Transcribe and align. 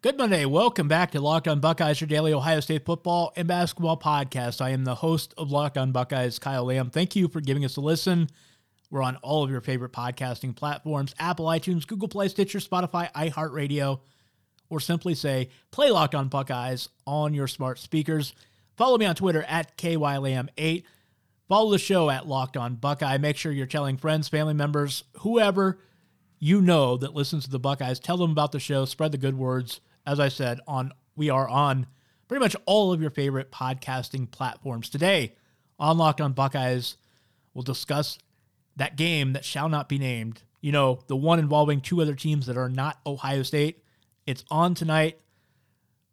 Good 0.00 0.16
Monday. 0.16 0.44
Welcome 0.44 0.86
back 0.86 1.10
to 1.10 1.20
Locked 1.20 1.48
On 1.48 1.58
Buckeyes, 1.58 2.00
your 2.00 2.06
daily 2.06 2.32
Ohio 2.32 2.60
State 2.60 2.84
football 2.84 3.32
and 3.34 3.48
basketball 3.48 3.98
podcast. 3.98 4.60
I 4.60 4.70
am 4.70 4.84
the 4.84 4.94
host 4.94 5.34
of 5.36 5.50
Locked 5.50 5.76
On 5.76 5.90
Buckeyes, 5.90 6.38
Kyle 6.38 6.62
Lamb. 6.66 6.88
Thank 6.88 7.16
you 7.16 7.26
for 7.26 7.40
giving 7.40 7.64
us 7.64 7.76
a 7.76 7.80
listen. 7.80 8.28
We're 8.92 9.02
on 9.02 9.16
all 9.16 9.42
of 9.42 9.50
your 9.50 9.60
favorite 9.60 9.90
podcasting 9.90 10.54
platforms 10.54 11.16
Apple, 11.18 11.46
iTunes, 11.46 11.84
Google 11.84 12.06
Play, 12.06 12.28
Stitcher, 12.28 12.60
Spotify, 12.60 13.12
iHeartRadio, 13.12 13.98
or 14.70 14.78
simply 14.78 15.16
say, 15.16 15.48
play 15.72 15.90
Locked 15.90 16.14
On 16.14 16.28
Buckeyes 16.28 16.90
on 17.04 17.34
your 17.34 17.48
smart 17.48 17.80
speakers. 17.80 18.34
Follow 18.76 18.98
me 18.98 19.06
on 19.06 19.16
Twitter 19.16 19.42
at 19.48 19.76
KYLAM8. 19.76 20.84
Follow 21.48 21.72
the 21.72 21.78
show 21.78 22.08
at 22.08 22.28
Locked 22.28 22.56
On 22.56 22.76
Buckeye. 22.76 23.18
Make 23.18 23.36
sure 23.36 23.50
you're 23.50 23.66
telling 23.66 23.96
friends, 23.96 24.28
family 24.28 24.54
members, 24.54 25.02
whoever 25.22 25.80
you 26.38 26.60
know 26.60 26.96
that 26.96 27.14
listens 27.14 27.46
to 27.46 27.50
the 27.50 27.58
Buckeyes, 27.58 27.98
tell 27.98 28.16
them 28.16 28.30
about 28.30 28.52
the 28.52 28.60
show, 28.60 28.84
spread 28.84 29.10
the 29.10 29.18
good 29.18 29.36
words 29.36 29.80
as 30.08 30.18
I 30.18 30.28
said, 30.28 30.60
on 30.66 30.92
we 31.16 31.28
are 31.28 31.46
on 31.46 31.86
pretty 32.28 32.40
much 32.40 32.56
all 32.64 32.92
of 32.92 33.02
your 33.02 33.10
favorite 33.10 33.52
podcasting 33.52 34.30
platforms. 34.30 34.88
Today 34.88 35.34
on 35.78 35.98
Locked 35.98 36.22
on 36.22 36.32
Buckeyes, 36.32 36.96
we'll 37.52 37.62
discuss 37.62 38.18
that 38.76 38.96
game 38.96 39.34
that 39.34 39.44
shall 39.44 39.68
not 39.68 39.86
be 39.86 39.98
named. 39.98 40.42
You 40.62 40.72
know, 40.72 41.00
the 41.08 41.16
one 41.16 41.38
involving 41.38 41.82
two 41.82 42.00
other 42.00 42.14
teams 42.14 42.46
that 42.46 42.56
are 42.56 42.70
not 42.70 42.98
Ohio 43.04 43.42
State. 43.42 43.84
It's 44.26 44.44
on 44.50 44.74
tonight. 44.74 45.20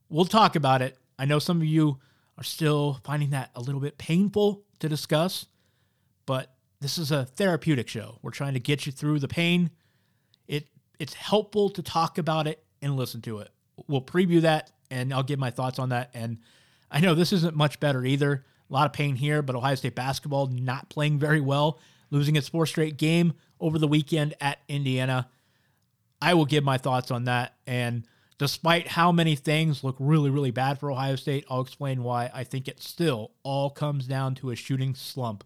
We'll 0.10 0.26
talk 0.26 0.58
about 0.58 0.82
it. 0.82 0.98
I 1.18 1.24
know 1.24 1.40
some 1.40 1.58
of 1.58 1.66
you 1.66 2.00
are 2.38 2.44
still 2.44 3.00
finding 3.06 3.30
that 3.30 3.52
a 3.56 3.62
little 3.62 3.80
bit 3.80 3.98
painful 3.98 4.66
to 4.80 4.90
discuss, 4.90 5.46
but 6.26 6.54
this 6.82 6.98
is 6.98 7.12
a 7.12 7.24
therapeutic 7.24 7.88
show. 7.88 8.20
We're 8.22 8.32
trying 8.32 8.56
to 8.56 8.60
get 8.60 8.86
you 8.86 8.92
through 8.92 9.20
the 9.20 9.30
pain. 9.30 9.70
It 10.50 10.68
it's 11.00 11.14
helpful 11.14 11.70
to 11.70 11.82
talk 11.82 12.18
about 12.18 12.46
it 12.46 12.62
and 12.82 12.98
listen 12.98 13.22
to 13.22 13.40
it 13.40 13.50
we'll 13.88 14.02
preview 14.02 14.42
that 14.42 14.72
and 14.92 15.14
I'll 15.14 15.24
give 15.24 15.40
my 15.40 15.52
thoughts 15.52 15.80
on 15.80 15.90
that. 15.90 16.10
And 16.14 16.38
I 16.92 17.00
know 17.00 17.16
this 17.16 17.34
isn't 17.34 17.56
much 17.56 17.80
better 17.80 18.06
either. 18.06 18.46
A 18.70 18.74
lot 18.74 18.86
of 18.86 18.94
pain 18.94 19.16
here, 19.16 19.42
but 19.42 19.56
Ohio 19.56 19.76
State 19.76 19.96
basketball 19.96 20.48
not 20.48 20.90
playing 20.90 21.20
very 21.20 21.42
well, 21.42 21.80
losing 22.10 22.36
its 22.36 22.50
fourth 22.50 22.70
straight 22.70 22.98
game 22.98 23.34
over 23.60 23.78
the 23.78 23.88
weekend 23.88 24.34
at 24.42 24.60
Indiana. 24.68 25.30
I 26.22 26.34
will 26.34 26.46
give 26.46 26.64
my 26.64 26.78
thoughts 26.78 27.12
on 27.12 27.26
that. 27.26 27.56
And 27.68 28.08
despite 28.38 28.88
how 28.88 29.12
many 29.12 29.36
things 29.36 29.84
look 29.84 29.96
really, 30.00 30.30
really 30.30 30.52
bad 30.52 30.80
for 30.80 30.92
Ohio 30.92 31.16
State, 31.16 31.46
I'll 31.50 31.62
explain 31.62 32.04
why 32.04 32.32
I 32.34 32.44
think 32.44 32.68
it 32.68 32.82
still 32.82 33.32
all 33.44 33.70
comes 33.70 34.08
down 34.08 34.36
to 34.36 34.50
a 34.50 34.56
shooting 34.56 34.96
slump, 34.96 35.44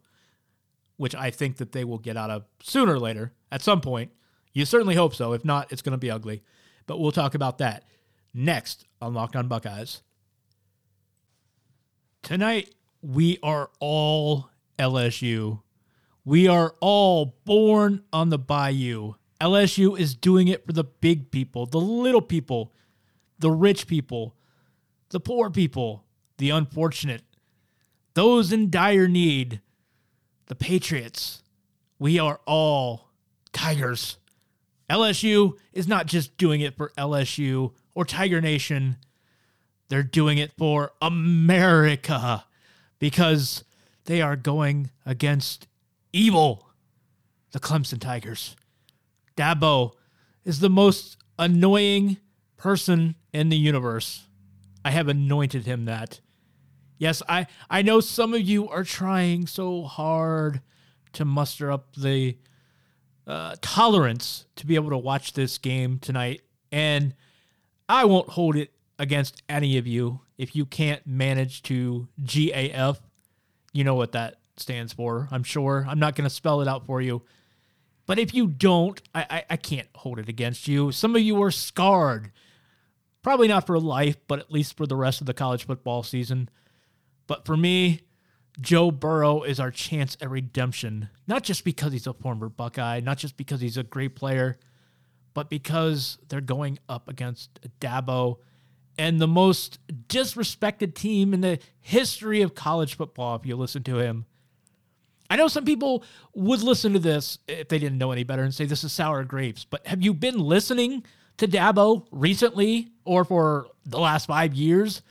which 0.98 1.16
I 1.16 1.30
think 1.32 1.58
that 1.58 1.72
they 1.74 1.84
will 1.84 1.98
get 1.98 2.16
out 2.18 2.30
of 2.30 2.46
sooner 2.62 2.94
or 2.94 3.00
later 3.00 3.34
at 3.52 3.62
some 3.62 3.82
point. 3.82 4.12
You 4.54 4.66
certainly 4.66 4.96
hope 4.96 5.14
so. 5.14 5.34
If 5.34 5.44
not, 5.44 5.72
it's 5.72 5.82
going 5.82 5.92
to 5.92 5.98
be 5.98 6.12
ugly. 6.12 6.42
But 6.88 7.00
we'll 7.00 7.12
talk 7.12 7.36
about 7.36 7.58
that 7.60 7.84
next 8.34 8.86
on 9.02 9.14
Locked 9.14 9.36
On 9.36 9.48
Buckeyes. 9.48 10.02
Tonight, 12.22 12.74
we 13.02 13.40
are 13.42 13.70
all 13.80 14.50
LSU. 14.78 15.62
We 16.26 16.48
are 16.48 16.76
all 16.80 17.38
born 17.46 18.04
on 18.12 18.30
the 18.30 18.38
bayou. 18.38 19.14
LSU 19.42 19.98
is 19.98 20.16
doing 20.16 20.48
it 20.48 20.66
for 20.66 20.74
the 20.74 20.84
big 20.84 21.32
people, 21.32 21.66
the 21.66 21.80
little 21.80 22.22
people, 22.22 22.74
the 23.40 23.52
rich 23.52 23.88
people, 23.88 24.36
the 25.10 25.20
poor 25.20 25.50
people, 25.50 26.04
the 26.38 26.50
unfortunate, 26.50 27.24
those 28.14 28.52
in 28.52 28.70
dire 28.70 29.08
need, 29.08 29.62
the 30.48 30.56
Patriots. 30.56 31.42
We 31.98 32.20
are 32.20 32.42
all 32.46 33.10
Tigers. 33.54 34.18
LSU 34.90 35.54
is 35.72 35.88
not 35.88 36.06
just 36.06 36.36
doing 36.38 36.62
it 36.62 36.76
for 36.76 36.92
LSU 36.98 37.74
or 38.00 38.06
Tiger 38.06 38.40
Nation. 38.40 38.96
They're 39.90 40.04
doing 40.04 40.38
it 40.38 40.54
for 40.58 40.94
America 41.02 42.46
because 42.98 43.66
they 44.06 44.22
are 44.22 44.38
going 44.38 44.92
against 45.06 45.68
evil, 46.14 46.70
the 47.52 47.60
Clemson 47.60 48.00
Tigers. 48.00 48.56
Dabo 49.36 49.92
is 50.46 50.62
the 50.62 50.70
most 50.70 51.18
annoying 51.38 52.16
person 52.56 53.16
in 53.34 53.50
the 53.50 53.58
universe. 53.58 54.24
I 54.86 54.92
have 54.92 55.10
anointed 55.10 55.66
him 55.66 55.84
that. 55.84 56.22
Yes, 56.98 57.22
I, 57.28 57.48
I 57.70 57.82
know 57.82 58.00
some 58.00 58.34
of 58.34 58.40
you 58.40 58.70
are 58.70 58.86
trying 58.86 59.46
so 59.46 59.84
hard 59.84 60.62
to 61.12 61.26
muster 61.26 61.70
up 61.70 61.98
the 61.98 62.38
uh, 63.28 63.58
tolerance 63.62 64.46
to 64.56 64.66
be 64.66 64.76
able 64.76 64.92
to 64.92 64.98
watch 64.98 65.34
this 65.34 65.58
game 65.58 66.00
tonight. 66.00 66.44
And 66.72 67.14
I 67.90 68.06
won't 68.06 68.30
hold 68.30 68.56
it 68.56 68.72
against 69.00 69.42
any 69.50 69.78
of 69.78 69.88
you 69.88 70.22
if 70.38 70.56
you 70.56 70.66
can't 70.66 71.06
manage 71.08 71.64
to 71.64 72.08
GAF. 72.22 73.00
You 73.74 73.84
know 73.84 73.96
what 73.96 74.12
that 74.12 74.36
stands 74.58 74.94
for, 74.94 75.28
I'm 75.32 75.44
sure. 75.44 75.86
I'm 75.90 76.00
not 76.00 76.16
going 76.16 76.30
to 76.30 76.34
spell 76.34 76.62
it 76.62 76.68
out 76.68 76.86
for 76.86 77.02
you. 77.02 77.24
But 78.06 78.20
if 78.20 78.34
you 78.34 78.48
don't, 78.48 79.02
I, 79.14 79.26
I, 79.30 79.44
I, 79.52 79.58
can't 79.58 79.88
hold 79.96 80.18
it 80.18 80.30
against 80.30 80.68
you. 80.68 80.92
Some 80.92 81.16
of 81.16 81.22
you 81.22 81.42
are 81.44 81.52
scarred. 81.52 82.32
Probably 83.22 83.48
not 83.48 83.68
for 83.68 83.80
life, 83.80 84.18
but 84.28 84.40
at 84.40 84.52
least 84.52 84.76
for 84.76 84.88
the 84.88 84.96
rest 84.96 85.22
of 85.22 85.28
the 85.28 85.34
college 85.34 85.66
football 85.66 86.02
season. 86.02 86.50
But 87.28 87.46
for 87.46 87.56
me, 87.56 88.02
Joe 88.60 88.90
Burrow 88.90 89.44
is 89.44 89.60
our 89.60 89.70
chance 89.72 90.18
at 90.22 90.30
redemption. 90.30 91.10
Not 91.28 91.44
just 91.44 91.64
because 91.64 91.94
he's 91.94 92.08
a 92.08 92.14
former 92.14 92.50
Buckeye, 92.50 93.00
not 93.00 93.20
just 93.20 93.38
because 93.38 93.62
he's 93.62 93.78
a 93.78 93.84
great 93.84 94.16
player, 94.16 94.58
but 95.34 95.50
because 95.50 96.18
they're 96.28 96.42
going 96.42 96.80
up 96.88 97.08
against 97.08 97.60
Dabo 97.80 98.38
and 98.98 99.22
the 99.22 99.28
most 99.28 99.80
disrespected 100.08 100.94
team 100.94 101.34
in 101.34 101.42
the 101.42 101.60
history 101.80 102.42
of 102.42 102.56
college 102.56 102.96
football, 102.96 103.36
if 103.36 103.46
you 103.46 103.56
listen 103.56 103.84
to 103.84 103.98
him. 103.98 104.26
I 105.30 105.36
know 105.36 105.48
some 105.48 105.64
people 105.64 106.04
would 106.34 106.62
listen 106.64 106.94
to 106.94 107.00
this 107.00 107.38
if 107.48 107.70
they 107.70 107.78
didn't 107.78 108.00
know 108.00 108.12
any 108.12 108.24
better 108.24 108.44
and 108.44 108.54
say 108.54 108.66
this 108.66 108.84
is 108.84 108.92
sour 108.92 109.24
grapes, 109.24 109.64
but 109.64 109.86
have 109.86 110.02
you 110.02 110.14
been 110.14 110.40
listening 110.40 111.04
to 111.38 111.48
Dabo 111.48 112.08
recently 112.12 112.90
or 113.06 113.24
for 113.24 113.68
the 113.86 114.00
last 114.00 114.26
five 114.26 114.54
years? 114.54 115.02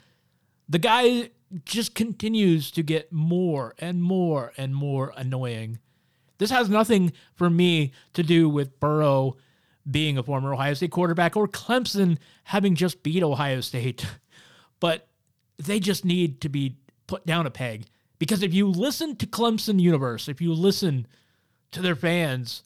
The 0.67 0.79
guy 0.79 1.31
just 1.65 1.95
continues 1.95 2.69
to 2.71 2.83
get 2.83 3.11
more 3.11 3.73
and 3.79 4.03
more 4.03 4.51
and 4.57 4.75
more 4.75 5.13
annoying. 5.15 5.79
This 6.37 6.51
has 6.51 6.69
nothing 6.69 7.13
for 7.35 7.49
me 7.49 7.91
to 8.13 8.23
do 8.23 8.47
with 8.49 8.79
Burrow 8.79 9.37
being 9.89 10.17
a 10.17 10.23
former 10.23 10.53
Ohio 10.53 10.73
State 10.73 10.91
quarterback 10.91 11.35
or 11.35 11.47
Clemson 11.47 12.17
having 12.45 12.75
just 12.75 13.03
beat 13.03 13.23
Ohio 13.23 13.61
State. 13.61 14.05
But 14.81 15.09
they 15.57 15.81
just 15.81 16.05
need 16.05 16.39
to 16.39 16.47
be 16.47 16.77
put 17.05 17.25
down 17.25 17.45
a 17.45 17.51
peg. 17.51 17.83
Because 18.17 18.43
if 18.43 18.53
you 18.53 18.65
listen 18.65 19.17
to 19.17 19.25
Clemson 19.25 19.79
Universe, 19.79 20.29
if 20.29 20.39
you 20.39 20.53
listen 20.53 21.05
to 21.71 21.81
their 21.81 21.95
fans, 21.95 22.63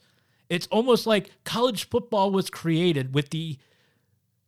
it's 0.50 0.68
almost 0.68 1.08
like 1.08 1.32
college 1.44 1.90
football 1.90 2.30
was 2.30 2.50
created 2.50 3.16
with 3.16 3.32
the 3.32 3.58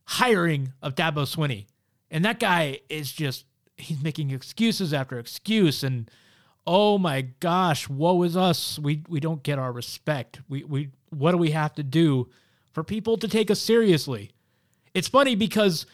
hiring 0.06 0.74
of 0.82 0.96
Dabo 0.96 1.24
Swinney. 1.26 1.66
And 2.12 2.24
that 2.24 2.40
guy 2.40 2.82
is 2.90 3.12
just, 3.12 3.46
he's 3.78 4.02
making 4.04 4.32
excuses 4.32 4.94
after 4.94 5.18
excuse. 5.18 5.84
And 5.84 6.10
oh 6.68 6.98
my 6.98 7.22
gosh, 7.22 7.90
woe 7.90 8.22
is 8.24 8.38
us. 8.38 8.78
We, 8.78 9.04
we 9.08 9.20
don't 9.20 9.44
get 9.44 9.58
our 9.58 9.72
respect. 9.72 10.42
We, 10.48 10.64
we, 10.64 10.90
what 11.10 11.32
do 11.32 11.38
we 11.38 11.52
have 11.52 11.74
to 11.76 11.84
do 11.84 12.30
for 12.76 12.84
people 12.84 13.16
to 13.18 13.28
take 13.30 13.50
us 13.50 13.62
seriously. 13.62 14.32
It's 14.94 15.08
funny 15.08 15.34
because 15.34 15.86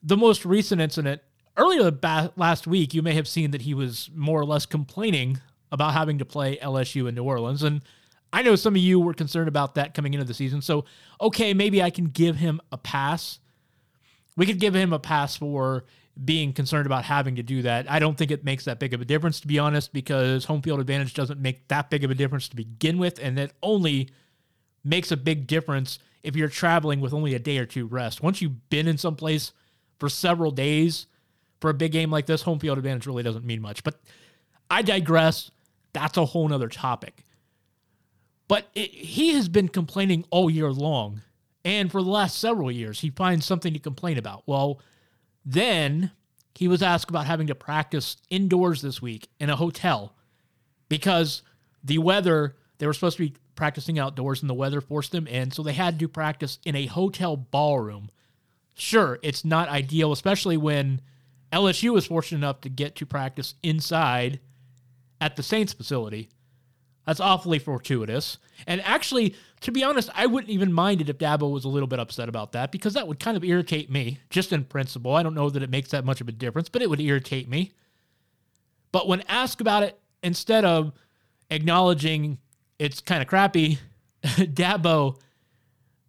the 0.00 0.16
most 0.16 0.46
recent 0.46 0.80
incident 0.80 1.20
earlier 1.56 1.90
last 2.36 2.68
week, 2.68 2.94
you 2.94 3.02
may 3.02 3.14
have 3.14 3.26
seen 3.26 3.50
that 3.50 3.62
he 3.62 3.74
was 3.74 4.08
more 4.14 4.40
or 4.40 4.44
less 4.44 4.64
complaining 4.64 5.40
about 5.72 5.92
having 5.92 6.18
to 6.18 6.24
play 6.24 6.56
LSU 6.58 7.08
in 7.08 7.16
New 7.16 7.24
Orleans. 7.24 7.64
And 7.64 7.82
I 8.32 8.42
know 8.42 8.54
some 8.54 8.76
of 8.76 8.80
you 8.80 9.00
were 9.00 9.12
concerned 9.12 9.48
about 9.48 9.74
that 9.74 9.92
coming 9.92 10.14
into 10.14 10.24
the 10.24 10.32
season. 10.32 10.62
So, 10.62 10.84
okay, 11.20 11.52
maybe 11.52 11.82
I 11.82 11.90
can 11.90 12.04
give 12.04 12.36
him 12.36 12.60
a 12.70 12.78
pass. 12.78 13.40
We 14.36 14.46
could 14.46 14.60
give 14.60 14.74
him 14.74 14.92
a 14.92 15.00
pass 15.00 15.36
for 15.36 15.84
being 16.24 16.52
concerned 16.52 16.86
about 16.86 17.04
having 17.04 17.36
to 17.36 17.42
do 17.42 17.62
that. 17.62 17.90
I 17.90 17.98
don't 17.98 18.16
think 18.16 18.30
it 18.30 18.44
makes 18.44 18.66
that 18.66 18.78
big 18.78 18.94
of 18.94 19.00
a 19.00 19.04
difference, 19.04 19.40
to 19.40 19.48
be 19.48 19.58
honest, 19.58 19.92
because 19.92 20.44
home 20.44 20.62
field 20.62 20.78
advantage 20.78 21.12
doesn't 21.12 21.40
make 21.40 21.66
that 21.68 21.90
big 21.90 22.04
of 22.04 22.10
a 22.12 22.14
difference 22.14 22.48
to 22.50 22.56
begin 22.56 22.98
with. 22.98 23.18
And 23.20 23.36
that 23.36 23.52
only 23.64 24.10
makes 24.84 25.10
a 25.10 25.16
big 25.16 25.46
difference 25.46 25.98
if 26.22 26.36
you're 26.36 26.48
traveling 26.48 27.00
with 27.00 27.12
only 27.12 27.34
a 27.34 27.38
day 27.38 27.58
or 27.58 27.66
two 27.66 27.86
rest. 27.86 28.22
Once 28.22 28.42
you've 28.42 28.68
been 28.70 28.88
in 28.88 28.98
some 28.98 29.16
place 29.16 29.52
for 29.98 30.08
several 30.08 30.50
days 30.50 31.06
for 31.60 31.70
a 31.70 31.74
big 31.74 31.92
game 31.92 32.10
like 32.10 32.26
this, 32.26 32.42
home 32.42 32.58
field 32.58 32.78
advantage 32.78 33.06
really 33.06 33.22
doesn't 33.22 33.44
mean 33.44 33.60
much. 33.60 33.84
But 33.84 34.00
I 34.70 34.82
digress. 34.82 35.50
That's 35.92 36.16
a 36.16 36.24
whole 36.24 36.48
nother 36.48 36.68
topic. 36.68 37.24
But 38.48 38.68
it, 38.74 38.90
he 38.90 39.34
has 39.34 39.48
been 39.48 39.68
complaining 39.68 40.24
all 40.30 40.50
year 40.50 40.70
long. 40.70 41.22
And 41.64 41.90
for 41.90 42.02
the 42.02 42.08
last 42.08 42.38
several 42.38 42.70
years, 42.70 43.00
he 43.00 43.10
finds 43.10 43.44
something 43.44 43.72
to 43.72 43.78
complain 43.78 44.18
about. 44.18 44.42
Well, 44.46 44.80
then 45.44 46.10
he 46.54 46.68
was 46.68 46.82
asked 46.82 47.10
about 47.10 47.26
having 47.26 47.46
to 47.48 47.54
practice 47.54 48.16
indoors 48.30 48.82
this 48.82 49.00
week 49.00 49.28
in 49.38 49.50
a 49.50 49.56
hotel 49.56 50.14
because 50.88 51.42
the 51.82 51.98
weather, 51.98 52.56
they 52.78 52.86
were 52.86 52.92
supposed 52.92 53.18
to 53.18 53.28
be 53.28 53.34
practicing 53.60 53.98
outdoors 53.98 54.40
and 54.40 54.48
the 54.48 54.54
weather 54.54 54.80
forced 54.80 55.12
them 55.12 55.26
in. 55.26 55.50
So 55.50 55.62
they 55.62 55.74
had 55.74 55.98
to 55.98 56.08
practice 56.08 56.58
in 56.64 56.74
a 56.74 56.86
hotel 56.86 57.36
ballroom. 57.36 58.08
Sure, 58.74 59.18
it's 59.22 59.44
not 59.44 59.68
ideal, 59.68 60.12
especially 60.12 60.56
when 60.56 61.02
LSU 61.52 61.92
was 61.92 62.06
fortunate 62.06 62.38
enough 62.38 62.62
to 62.62 62.70
get 62.70 62.96
to 62.96 63.04
practice 63.04 63.56
inside 63.62 64.40
at 65.20 65.36
the 65.36 65.42
Saints 65.42 65.74
facility. 65.74 66.30
That's 67.06 67.20
awfully 67.20 67.58
fortuitous. 67.58 68.38
And 68.66 68.80
actually, 68.80 69.34
to 69.60 69.70
be 69.70 69.84
honest, 69.84 70.08
I 70.14 70.24
wouldn't 70.24 70.50
even 70.50 70.72
mind 70.72 71.02
it 71.02 71.10
if 71.10 71.18
Dabo 71.18 71.52
was 71.52 71.66
a 71.66 71.68
little 71.68 71.86
bit 71.86 72.00
upset 72.00 72.30
about 72.30 72.52
that 72.52 72.72
because 72.72 72.94
that 72.94 73.06
would 73.06 73.20
kind 73.20 73.36
of 73.36 73.44
irritate 73.44 73.90
me, 73.90 74.20
just 74.30 74.54
in 74.54 74.64
principle. 74.64 75.14
I 75.14 75.22
don't 75.22 75.34
know 75.34 75.50
that 75.50 75.62
it 75.62 75.68
makes 75.68 75.90
that 75.90 76.06
much 76.06 76.22
of 76.22 76.28
a 76.28 76.32
difference, 76.32 76.70
but 76.70 76.80
it 76.80 76.88
would 76.88 77.00
irritate 77.00 77.46
me. 77.46 77.72
But 78.90 79.06
when 79.06 79.20
asked 79.28 79.60
about 79.60 79.82
it, 79.82 80.00
instead 80.22 80.64
of 80.64 80.92
acknowledging 81.50 82.38
it's 82.80 83.00
kind 83.00 83.20
of 83.20 83.28
crappy, 83.28 83.78
Dabo 84.24 85.20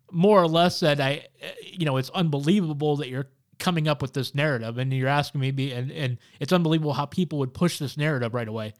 more 0.10 0.42
or 0.42 0.48
less 0.48 0.78
said, 0.78 1.00
"I, 1.00 1.28
you 1.64 1.86
know, 1.86 1.98
it's 1.98 2.10
unbelievable 2.12 2.96
that 2.98 3.10
you're 3.10 3.30
coming 3.60 3.88
up 3.88 4.02
with 4.02 4.14
this 4.14 4.34
narrative, 4.34 4.78
and 4.78 4.92
you're 4.92 5.08
asking 5.08 5.42
me, 5.42 5.52
be, 5.52 5.72
and 5.74 5.92
and 5.92 6.18
it's 6.40 6.54
unbelievable 6.54 6.94
how 6.94 7.06
people 7.06 7.40
would 7.40 7.54
push 7.54 7.78
this 7.78 7.98
narrative 7.98 8.34
right 8.34 8.48
away." 8.48 8.74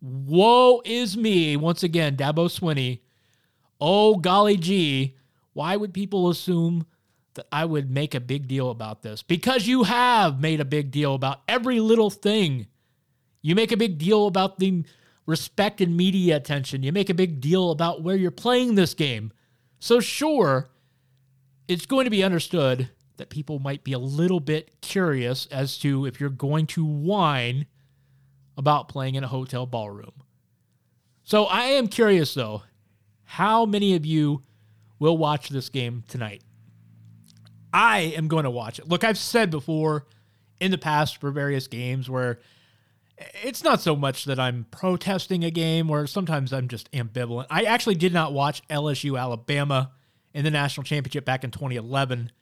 Woe 0.00 0.82
is 0.84 1.16
me 1.16 1.56
once 1.56 1.82
again, 1.82 2.16
Dabo 2.16 2.46
Swinney. 2.48 3.00
Oh 3.80 4.16
golly 4.16 4.56
gee, 4.56 5.16
why 5.52 5.76
would 5.76 5.92
people 5.92 6.28
assume 6.30 6.86
that 7.34 7.46
I 7.50 7.64
would 7.64 7.90
make 7.90 8.14
a 8.14 8.20
big 8.20 8.46
deal 8.46 8.70
about 8.70 9.02
this? 9.02 9.22
Because 9.22 9.66
you 9.66 9.82
have 9.82 10.40
made 10.40 10.60
a 10.60 10.64
big 10.64 10.92
deal 10.92 11.14
about 11.14 11.42
every 11.48 11.80
little 11.80 12.10
thing. 12.10 12.68
You 13.42 13.54
make 13.54 13.72
a 13.72 13.76
big 13.76 13.98
deal 13.98 14.26
about 14.26 14.58
the 14.58 14.84
respect 15.26 15.80
and 15.80 15.96
media 15.96 16.36
attention. 16.36 16.82
You 16.82 16.92
make 16.92 17.10
a 17.10 17.14
big 17.14 17.40
deal 17.40 17.70
about 17.70 18.02
where 18.02 18.16
you're 18.16 18.30
playing 18.30 18.74
this 18.74 18.94
game. 18.94 19.32
So, 19.78 20.00
sure, 20.00 20.70
it's 21.68 21.86
going 21.86 22.04
to 22.04 22.10
be 22.10 22.24
understood 22.24 22.90
that 23.16 23.30
people 23.30 23.58
might 23.58 23.84
be 23.84 23.92
a 23.92 23.98
little 23.98 24.40
bit 24.40 24.80
curious 24.80 25.46
as 25.46 25.78
to 25.78 26.04
if 26.06 26.20
you're 26.20 26.30
going 26.30 26.66
to 26.66 26.84
whine 26.84 27.66
about 28.56 28.88
playing 28.88 29.14
in 29.14 29.24
a 29.24 29.28
hotel 29.28 29.66
ballroom. 29.66 30.12
So, 31.22 31.44
I 31.44 31.64
am 31.64 31.88
curious 31.88 32.34
though, 32.34 32.62
how 33.24 33.64
many 33.64 33.94
of 33.94 34.04
you 34.04 34.42
will 34.98 35.16
watch 35.16 35.48
this 35.48 35.68
game 35.68 36.04
tonight? 36.08 36.42
I 37.72 38.00
am 38.16 38.28
going 38.28 38.44
to 38.44 38.50
watch 38.50 38.78
it. 38.78 38.88
Look, 38.88 39.02
I've 39.02 39.18
said 39.18 39.50
before 39.50 40.06
in 40.60 40.70
the 40.70 40.78
past 40.78 41.16
for 41.20 41.30
various 41.30 41.66
games 41.66 42.08
where 42.08 42.38
it's 43.18 43.62
not 43.62 43.80
so 43.80 43.94
much 43.94 44.24
that 44.24 44.38
I'm 44.38 44.66
protesting 44.70 45.44
a 45.44 45.50
game 45.50 45.90
or 45.90 46.06
sometimes 46.06 46.52
I'm 46.52 46.68
just 46.68 46.90
ambivalent. 46.92 47.46
I 47.50 47.64
actually 47.64 47.94
did 47.94 48.12
not 48.12 48.32
watch 48.32 48.66
LSU 48.68 49.18
Alabama 49.18 49.92
in 50.32 50.44
the 50.44 50.50
national 50.50 50.84
championship 50.84 51.24
back 51.24 51.44
in 51.44 51.50
2011. 51.50 52.32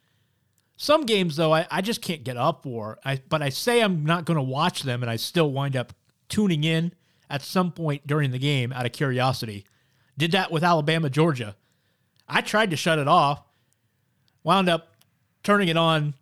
Some 0.75 1.05
games, 1.05 1.35
though, 1.35 1.53
I, 1.53 1.67
I 1.69 1.81
just 1.81 2.01
can't 2.01 2.23
get 2.23 2.37
up 2.37 2.63
for. 2.63 2.97
I, 3.05 3.21
but 3.29 3.41
I 3.41 3.49
say 3.49 3.81
I'm 3.81 4.03
not 4.03 4.25
going 4.25 4.37
to 4.37 4.43
watch 4.43 4.81
them, 4.81 5.03
and 5.03 5.09
I 5.09 5.17
still 5.17 5.51
wind 5.51 5.75
up 5.75 5.93
tuning 6.27 6.63
in 6.63 6.93
at 7.29 7.43
some 7.43 7.71
point 7.71 8.07
during 8.07 8.31
the 8.31 8.39
game 8.39 8.73
out 8.73 8.85
of 8.85 8.91
curiosity. 8.91 9.65
Did 10.17 10.31
that 10.31 10.51
with 10.51 10.63
Alabama, 10.63 11.09
Georgia. 11.09 11.55
I 12.27 12.41
tried 12.41 12.71
to 12.71 12.75
shut 12.75 12.97
it 12.97 13.07
off, 13.07 13.43
wound 14.43 14.69
up 14.69 14.95
turning 15.43 15.67
it 15.67 15.77
on 15.77 16.15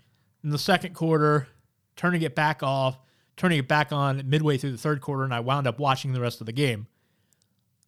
in 0.44 0.50
the 0.50 0.57
second 0.59 0.95
quarter, 0.95 1.47
turning 1.95 2.21
it 2.21 2.36
back 2.36 2.62
off 2.62 2.97
turning 3.41 3.57
it 3.57 3.67
back 3.67 3.91
on 3.91 4.21
midway 4.29 4.55
through 4.55 4.71
the 4.71 4.77
third 4.77 5.01
quarter, 5.01 5.23
and 5.23 5.33
I 5.33 5.39
wound 5.39 5.65
up 5.65 5.79
watching 5.79 6.13
the 6.13 6.21
rest 6.21 6.41
of 6.41 6.45
the 6.45 6.51
game. 6.51 6.85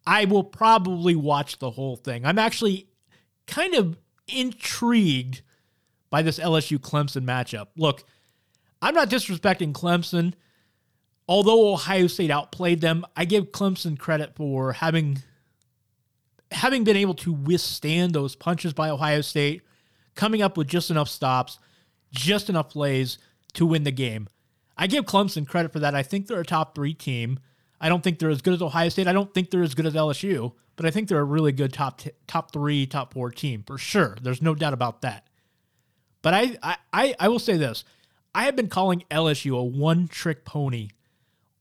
I 0.04 0.24
will 0.24 0.42
probably 0.42 1.14
watch 1.14 1.60
the 1.60 1.70
whole 1.70 1.94
thing. 1.94 2.26
I'm 2.26 2.40
actually 2.40 2.88
kind 3.46 3.72
of 3.76 3.96
intrigued 4.26 5.42
by 6.10 6.22
this 6.22 6.40
LSU 6.40 6.78
Clemson 6.78 7.24
matchup. 7.24 7.68
Look, 7.76 8.02
I'm 8.82 8.94
not 8.94 9.08
disrespecting 9.08 9.72
Clemson. 9.72 10.34
Although 11.28 11.72
Ohio 11.72 12.08
State 12.08 12.32
outplayed 12.32 12.80
them, 12.80 13.06
I 13.14 13.24
give 13.24 13.52
Clemson 13.52 13.96
credit 13.96 14.34
for 14.34 14.72
having 14.72 15.22
having 16.50 16.82
been 16.82 16.96
able 16.96 17.14
to 17.14 17.32
withstand 17.32 18.12
those 18.12 18.34
punches 18.34 18.72
by 18.72 18.90
Ohio 18.90 19.20
State, 19.20 19.62
coming 20.16 20.42
up 20.42 20.56
with 20.56 20.66
just 20.66 20.90
enough 20.90 21.08
stops, 21.08 21.60
just 22.10 22.50
enough 22.50 22.70
plays 22.70 23.18
to 23.52 23.64
win 23.64 23.84
the 23.84 23.92
game. 23.92 24.26
I 24.76 24.86
give 24.86 25.04
Clemson 25.04 25.46
credit 25.46 25.72
for 25.72 25.78
that. 25.78 25.94
I 25.94 26.02
think 26.02 26.26
they're 26.26 26.40
a 26.40 26.44
top 26.44 26.74
three 26.74 26.94
team. 26.94 27.38
I 27.80 27.88
don't 27.88 28.02
think 28.02 28.18
they're 28.18 28.30
as 28.30 28.42
good 28.42 28.54
as 28.54 28.62
Ohio 28.62 28.88
State. 28.88 29.06
I 29.06 29.12
don't 29.12 29.32
think 29.32 29.50
they're 29.50 29.62
as 29.62 29.74
good 29.74 29.86
as 29.86 29.94
LSU, 29.94 30.52
but 30.76 30.86
I 30.86 30.90
think 30.90 31.08
they're 31.08 31.20
a 31.20 31.24
really 31.24 31.52
good 31.52 31.72
top 31.72 31.98
t- 31.98 32.10
top 32.26 32.52
three, 32.52 32.86
top 32.86 33.12
four 33.12 33.30
team 33.30 33.62
for 33.66 33.78
sure. 33.78 34.16
There's 34.20 34.42
no 34.42 34.54
doubt 34.54 34.72
about 34.72 35.02
that. 35.02 35.26
But 36.22 36.34
I, 36.34 36.78
I, 36.92 37.14
I 37.20 37.28
will 37.28 37.38
say 37.38 37.56
this: 37.56 37.84
I 38.34 38.44
have 38.44 38.56
been 38.56 38.68
calling 38.68 39.04
LSU 39.10 39.56
a 39.58 39.62
one 39.62 40.08
trick 40.08 40.44
pony 40.44 40.88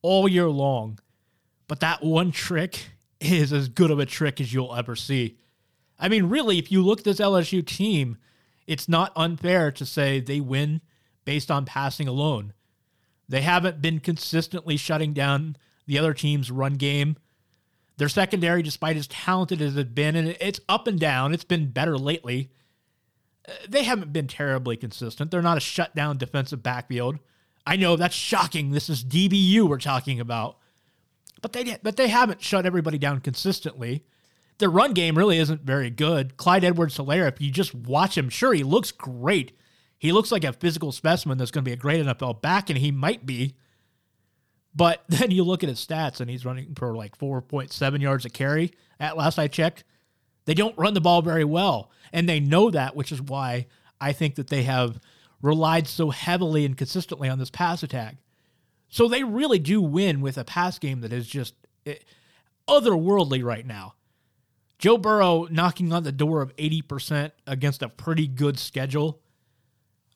all 0.01 0.27
year 0.27 0.50
long, 0.50 1.00
but 1.68 1.81
that 1.81 2.04
one 2.04 2.31
trick 2.31 2.92
is 3.19 3.54
as 3.54 3.69
good 3.69 3.92
of 3.92 4.00
a 4.00 4.06
trick 4.06 4.39
as 4.42 4.54
you'll 4.54 4.75
ever 4.75 4.95
see. 4.95 5.38
I 6.00 6.10
mean, 6.10 6.25
really, 6.25 6.57
if 6.57 6.71
you 6.71 6.81
look 6.83 7.00
at 7.00 7.06
this 7.06 7.19
LSU 7.19 7.65
team, 7.65 8.18
it's 8.68 8.89
not 8.89 9.12
unfair 9.15 9.71
to 9.71 9.86
say 9.86 10.19
they 10.19 10.39
win 10.39 10.81
based 11.25 11.51
on 11.51 11.65
passing 11.65 12.07
alone. 12.07 12.54
They 13.34 13.42
haven't 13.42 13.82
been 13.82 14.00
consistently 14.00 14.78
shutting 14.78 15.12
down 15.12 15.56
the 15.88 15.98
other 15.98 16.14
team's 16.14 16.52
run 16.52 16.76
game. 16.76 17.18
Their 17.98 18.08
secondary, 18.08 18.62
despite 18.62 18.96
as 18.96 19.08
talented 19.08 19.60
as 19.60 19.76
it's 19.76 19.90
been, 19.90 20.16
and 20.16 20.38
it's 20.40 20.60
up 20.70 20.86
and 20.86 21.00
down, 21.00 21.34
it's 21.34 21.44
been 21.44 21.72
better 21.72 21.98
lately. 21.98 22.52
Uh, 23.50 23.54
they 23.68 23.86
haven't 23.86 24.14
been 24.14 24.28
terribly 24.28 24.78
consistent. 24.78 25.32
They're 25.32 25.42
not 25.42 25.58
a 25.58 25.62
shutdown 25.62 26.20
defensive 26.20 26.62
backfield. 26.62 27.18
I 27.66 27.76
know 27.76 27.96
that's 27.96 28.14
shocking. 28.14 28.70
This 28.70 28.88
is 28.88 29.04
DBU 29.04 29.68
we're 29.68 29.80
talking 29.80 30.20
about, 30.20 30.58
but 31.42 31.54
they 31.54 31.78
but 31.82 31.98
they 31.98 32.10
haven't 32.10 32.44
shut 32.44 32.68
everybody 32.68 33.00
down 33.00 33.20
consistently. 33.20 34.06
Their 34.60 34.70
run 34.70 34.94
game 34.94 35.18
really 35.18 35.40
isn't 35.40 35.62
very 35.62 35.90
good. 35.90 36.38
Clyde 36.38 36.64
Edwards-Helaire, 36.64 37.34
if 37.34 37.42
you 37.42 37.50
just 37.50 37.74
watch 37.74 38.16
him, 38.16 38.30
sure 38.30 38.54
he 38.54 38.62
looks 38.62 38.92
great 38.92 39.54
he 40.04 40.12
looks 40.12 40.34
like 40.34 40.44
a 40.44 40.52
physical 40.52 40.92
specimen 40.92 41.38
that's 41.38 41.50
going 41.50 41.64
to 41.64 41.70
be 41.70 41.72
a 41.72 41.78
great 41.78 42.06
NFL 42.06 42.42
back, 42.42 42.70
and 42.70 42.78
he 42.78 42.92
might 42.92 43.26
be. 43.26 43.56
But 44.76 45.02
then 45.08 45.32
you 45.32 45.46
look 45.46 45.64
at 45.64 45.70
his 45.70 45.80
stats, 45.80 46.20
and 46.20 46.30
he's 46.30 46.44
running 46.44 46.76
for 46.76 46.94
like 46.94 47.18
4.7 47.18 48.02
yards 48.02 48.26
a 48.26 48.30
carry. 48.30 48.74
At 49.00 49.16
last 49.16 49.40
I 49.40 49.48
checked, 49.48 49.86
they 50.44 50.56
don't 50.56 50.78
run 50.78 50.94
the 50.94 51.00
ball 51.00 51.22
very 51.22 51.46
well, 51.46 51.90
and 52.12 52.28
they 52.28 52.42
know 52.42 52.70
that, 52.70 52.98
which 52.98 53.14
is 53.14 53.22
why 53.22 53.68
I 54.02 54.12
think 54.12 54.36
that 54.36 54.48
they 54.48 54.64
have 54.64 55.00
relied 55.42 55.88
so 55.88 56.10
heavily 56.10 56.66
and 56.66 56.77
consistently 56.77 57.30
on 57.30 57.39
this 57.39 57.50
pass 57.50 57.82
attack. 57.82 58.18
So 58.89 59.08
they 59.08 59.24
really 59.24 59.58
do 59.58 59.82
win 59.82 60.20
with 60.20 60.38
a 60.38 60.44
pass 60.44 60.80
game 60.80 61.00
that 61.00 61.13
is 61.13 61.27
just 61.27 61.56
eh, 61.86 61.96
otherworldly 62.68 63.42
right 63.42 63.66
now. 63.66 63.94
Joe 64.80 64.98
Burrow 64.98 65.48
knocking 65.50 65.94
on 65.94 66.04
the 66.04 66.12
door 66.12 66.42
of 66.42 66.54
80% 66.58 67.32
against 67.48 67.82
a 67.82 67.88
pretty 67.88 68.27
good 68.27 68.60
schedule 68.60 69.22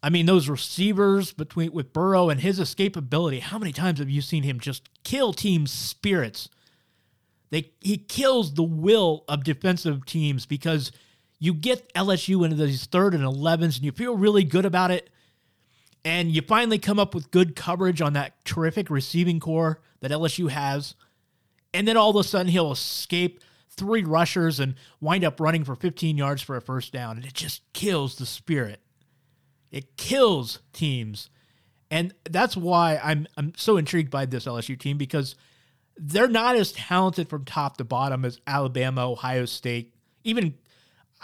I 0.08 0.10
mean, 0.10 0.26
those 0.26 0.48
receivers 0.48 1.34
between 1.34 1.74
with 1.74 1.92
Burrow 1.92 2.30
and 2.30 2.40
his 2.40 2.62
escapability, 2.62 3.42
how 3.42 3.60
many 3.60 3.74
times 3.74 4.00
have 4.00 4.10
you 4.10 4.22
seen 4.22 4.44
him 4.44 4.58
just 4.58 4.88
kill 5.04 5.34
teams' 5.34 5.70
spirits? 5.70 6.48
They 7.50 7.74
he 7.82 7.98
kills 7.98 8.54
the 8.54 8.64
will 8.64 9.26
of 9.28 9.44
defensive 9.44 10.06
teams 10.06 10.46
because 10.46 10.94
you 11.40 11.54
get 11.54 11.94
LSU 11.94 12.46
into 12.46 12.56
these 12.56 12.86
third 12.86 13.16
and 13.16 13.24
11s 13.26 13.76
and 13.76 13.82
you 13.82 13.92
feel 13.92 14.16
really 14.16 14.46
good 14.46 14.64
about 14.64 14.92
it. 14.92 15.10
And 16.06 16.32
you 16.32 16.42
finally 16.42 16.80
come 16.80 17.00
up 17.00 17.14
with 17.14 17.30
good 17.30 17.54
coverage 17.54 18.02
on 18.02 18.14
that 18.14 18.46
terrific 18.46 18.90
receiving 18.90 19.42
corps 19.42 19.82
that 20.00 20.12
LSU 20.12 20.50
has. 20.50 20.96
And 21.74 21.86
then 21.86 21.98
all 21.98 22.12
of 22.12 22.16
a 22.16 22.24
sudden 22.24 22.48
he'll 22.48 22.72
escape 22.72 23.44
three 23.72 24.06
rushers 24.06 24.62
and 24.62 24.76
wind 25.02 25.26
up 25.26 25.42
running 25.42 25.66
for 25.66 25.76
15 25.76 26.16
yards 26.16 26.42
for 26.42 26.56
a 26.56 26.62
first 26.62 26.94
down. 26.94 27.18
And 27.18 27.26
it 27.26 27.34
just 27.34 27.62
kills 27.74 28.16
the 28.16 28.26
spirit. 28.26 28.80
It 29.72 29.98
kills 29.98 30.60
teams. 30.74 31.30
And 31.90 32.14
that's 32.30 32.58
why 32.58 33.00
I'm 33.04 33.28
I'm 33.38 33.54
so 33.56 33.78
intrigued 33.78 34.12
by 34.12 34.26
this 34.26 34.46
LSU 34.46 34.78
team 34.78 34.98
because 34.98 35.36
they're 35.96 36.28
not 36.28 36.56
as 36.56 36.72
talented 36.74 37.30
from 37.30 37.46
top 37.46 37.78
to 37.78 37.84
bottom 37.84 38.26
as 38.26 38.40
Alabama, 38.46 39.10
Ohio 39.10 39.46
State. 39.46 39.94
Even 40.24 40.54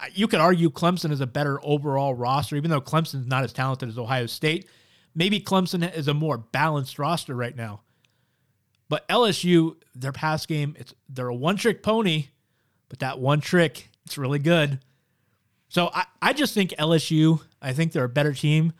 uh, 0.01 0.05
you 0.13 0.27
could 0.27 0.39
argue 0.39 0.69
Clemson 0.69 1.11
is 1.11 1.21
a 1.21 1.27
better 1.27 1.59
overall 1.63 2.13
roster, 2.13 2.55
even 2.55 2.71
though 2.71 2.81
Clemson's 2.81 3.27
not 3.27 3.43
as 3.43 3.53
talented 3.53 3.89
as 3.89 3.97
Ohio 3.97 4.25
State. 4.25 4.67
Maybe 5.15 5.39
Clemson 5.39 5.93
is 5.95 6.07
a 6.07 6.13
more 6.13 6.37
balanced 6.37 6.97
roster 6.97 7.35
right 7.35 7.55
now. 7.55 7.81
But 8.89 9.07
LSU, 9.07 9.75
their 9.95 10.11
pass 10.11 10.45
game, 10.45 10.75
it's 10.79 10.93
they're 11.09 11.27
a 11.27 11.35
one-trick 11.35 11.83
pony, 11.83 12.27
but 12.89 12.99
that 12.99 13.19
one 13.19 13.41
trick, 13.41 13.89
it's 14.05 14.17
really 14.17 14.39
good. 14.39 14.79
So 15.73 15.89
I, 15.91 16.05
I 16.21 16.33
just 16.33 16.53
think 16.53 16.69
LSU, 16.77 17.41
I 17.59 17.73
think 17.73 17.93
they're 17.93 18.03
a 18.03 18.09
better 18.09 18.31
team. 18.31 18.73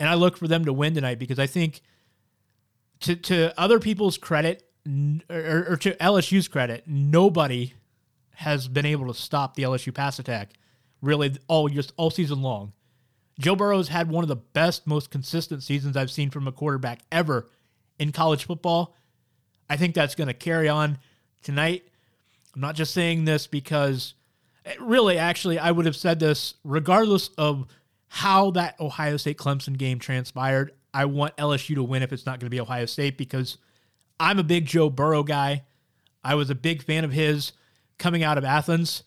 And 0.00 0.08
I 0.08 0.14
look 0.14 0.36
for 0.36 0.48
them 0.48 0.64
to 0.64 0.72
win 0.72 0.92
tonight 0.92 1.20
because 1.20 1.38
I 1.38 1.46
think 1.46 1.80
to, 3.02 3.14
to 3.14 3.58
other 3.58 3.78
people's 3.78 4.18
credit, 4.18 4.68
or, 5.30 5.66
or 5.68 5.76
to 5.76 5.94
LSU's 5.94 6.48
credit, 6.48 6.88
nobody 6.88 7.74
has 8.34 8.66
been 8.66 8.84
able 8.84 9.06
to 9.06 9.14
stop 9.14 9.54
the 9.54 9.62
LSU 9.62 9.94
pass 9.94 10.18
attack 10.18 10.54
really 11.00 11.38
all 11.46 11.68
just 11.68 11.92
all 11.96 12.10
season 12.10 12.42
long. 12.42 12.72
Joe 13.38 13.54
Burrow's 13.54 13.86
had 13.86 14.10
one 14.10 14.24
of 14.24 14.28
the 14.28 14.34
best, 14.34 14.88
most 14.88 15.12
consistent 15.12 15.62
seasons 15.62 15.96
I've 15.96 16.10
seen 16.10 16.30
from 16.30 16.48
a 16.48 16.52
quarterback 16.52 16.98
ever 17.12 17.48
in 18.00 18.10
college 18.10 18.44
football. 18.44 18.96
I 19.70 19.76
think 19.76 19.94
that's 19.94 20.16
going 20.16 20.26
to 20.26 20.34
carry 20.34 20.68
on 20.68 20.98
tonight. 21.44 21.84
I'm 22.56 22.60
not 22.60 22.74
just 22.74 22.92
saying 22.92 23.24
this 23.24 23.46
because 23.46 24.14
really, 24.80 25.18
actually, 25.18 25.58
I 25.58 25.70
would 25.70 25.86
have 25.86 25.96
said 25.96 26.20
this 26.20 26.54
regardless 26.64 27.28
of 27.38 27.66
how 28.08 28.52
that 28.52 28.78
Ohio 28.80 29.16
State 29.16 29.38
Clemson 29.38 29.76
game 29.76 29.98
transpired. 29.98 30.72
I 30.92 31.06
want 31.06 31.36
LSU 31.36 31.74
to 31.74 31.82
win 31.82 32.02
if 32.02 32.12
it's 32.12 32.26
not 32.26 32.38
going 32.38 32.46
to 32.46 32.50
be 32.50 32.60
Ohio 32.60 32.86
State 32.86 33.18
because 33.18 33.58
I'm 34.20 34.38
a 34.38 34.44
big 34.44 34.66
Joe 34.66 34.88
Burrow 34.88 35.24
guy. 35.24 35.64
I 36.22 36.36
was 36.36 36.50
a 36.50 36.54
big 36.54 36.82
fan 36.82 37.04
of 37.04 37.12
his 37.12 37.52
coming 37.98 38.22
out 38.22 38.38
of 38.38 38.44
Athens. 38.44 39.02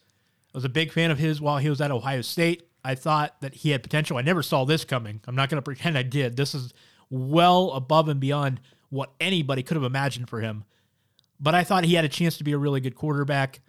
I 0.53 0.57
was 0.57 0.65
a 0.65 0.69
big 0.69 0.91
fan 0.91 1.11
of 1.11 1.17
his 1.17 1.39
while 1.39 1.57
he 1.57 1.69
was 1.69 1.81
at 1.81 1.91
Ohio 1.91 2.21
State. 2.21 2.67
I 2.83 2.95
thought 2.95 3.39
that 3.41 3.53
he 3.53 3.71
had 3.71 3.83
potential. 3.83 4.17
I 4.17 4.21
never 4.21 4.43
saw 4.43 4.65
this 4.65 4.85
coming. 4.85 5.21
I'm 5.27 5.35
not 5.35 5.49
going 5.49 5.57
to 5.57 5.61
pretend 5.61 5.97
I 5.97 6.03
did. 6.03 6.35
This 6.35 6.53
is 6.53 6.73
well 7.09 7.71
above 7.71 8.09
and 8.09 8.19
beyond 8.19 8.59
what 8.89 9.11
anybody 9.19 9.63
could 9.63 9.75
have 9.75 9.83
imagined 9.83 10.29
for 10.29 10.41
him. 10.41 10.63
But 11.39 11.55
I 11.55 11.63
thought 11.63 11.83
he 11.83 11.95
had 11.95 12.05
a 12.05 12.09
chance 12.09 12.37
to 12.37 12.43
be 12.43 12.53
a 12.53 12.57
really 12.57 12.81
good 12.81 12.95
quarterback, 12.95 13.59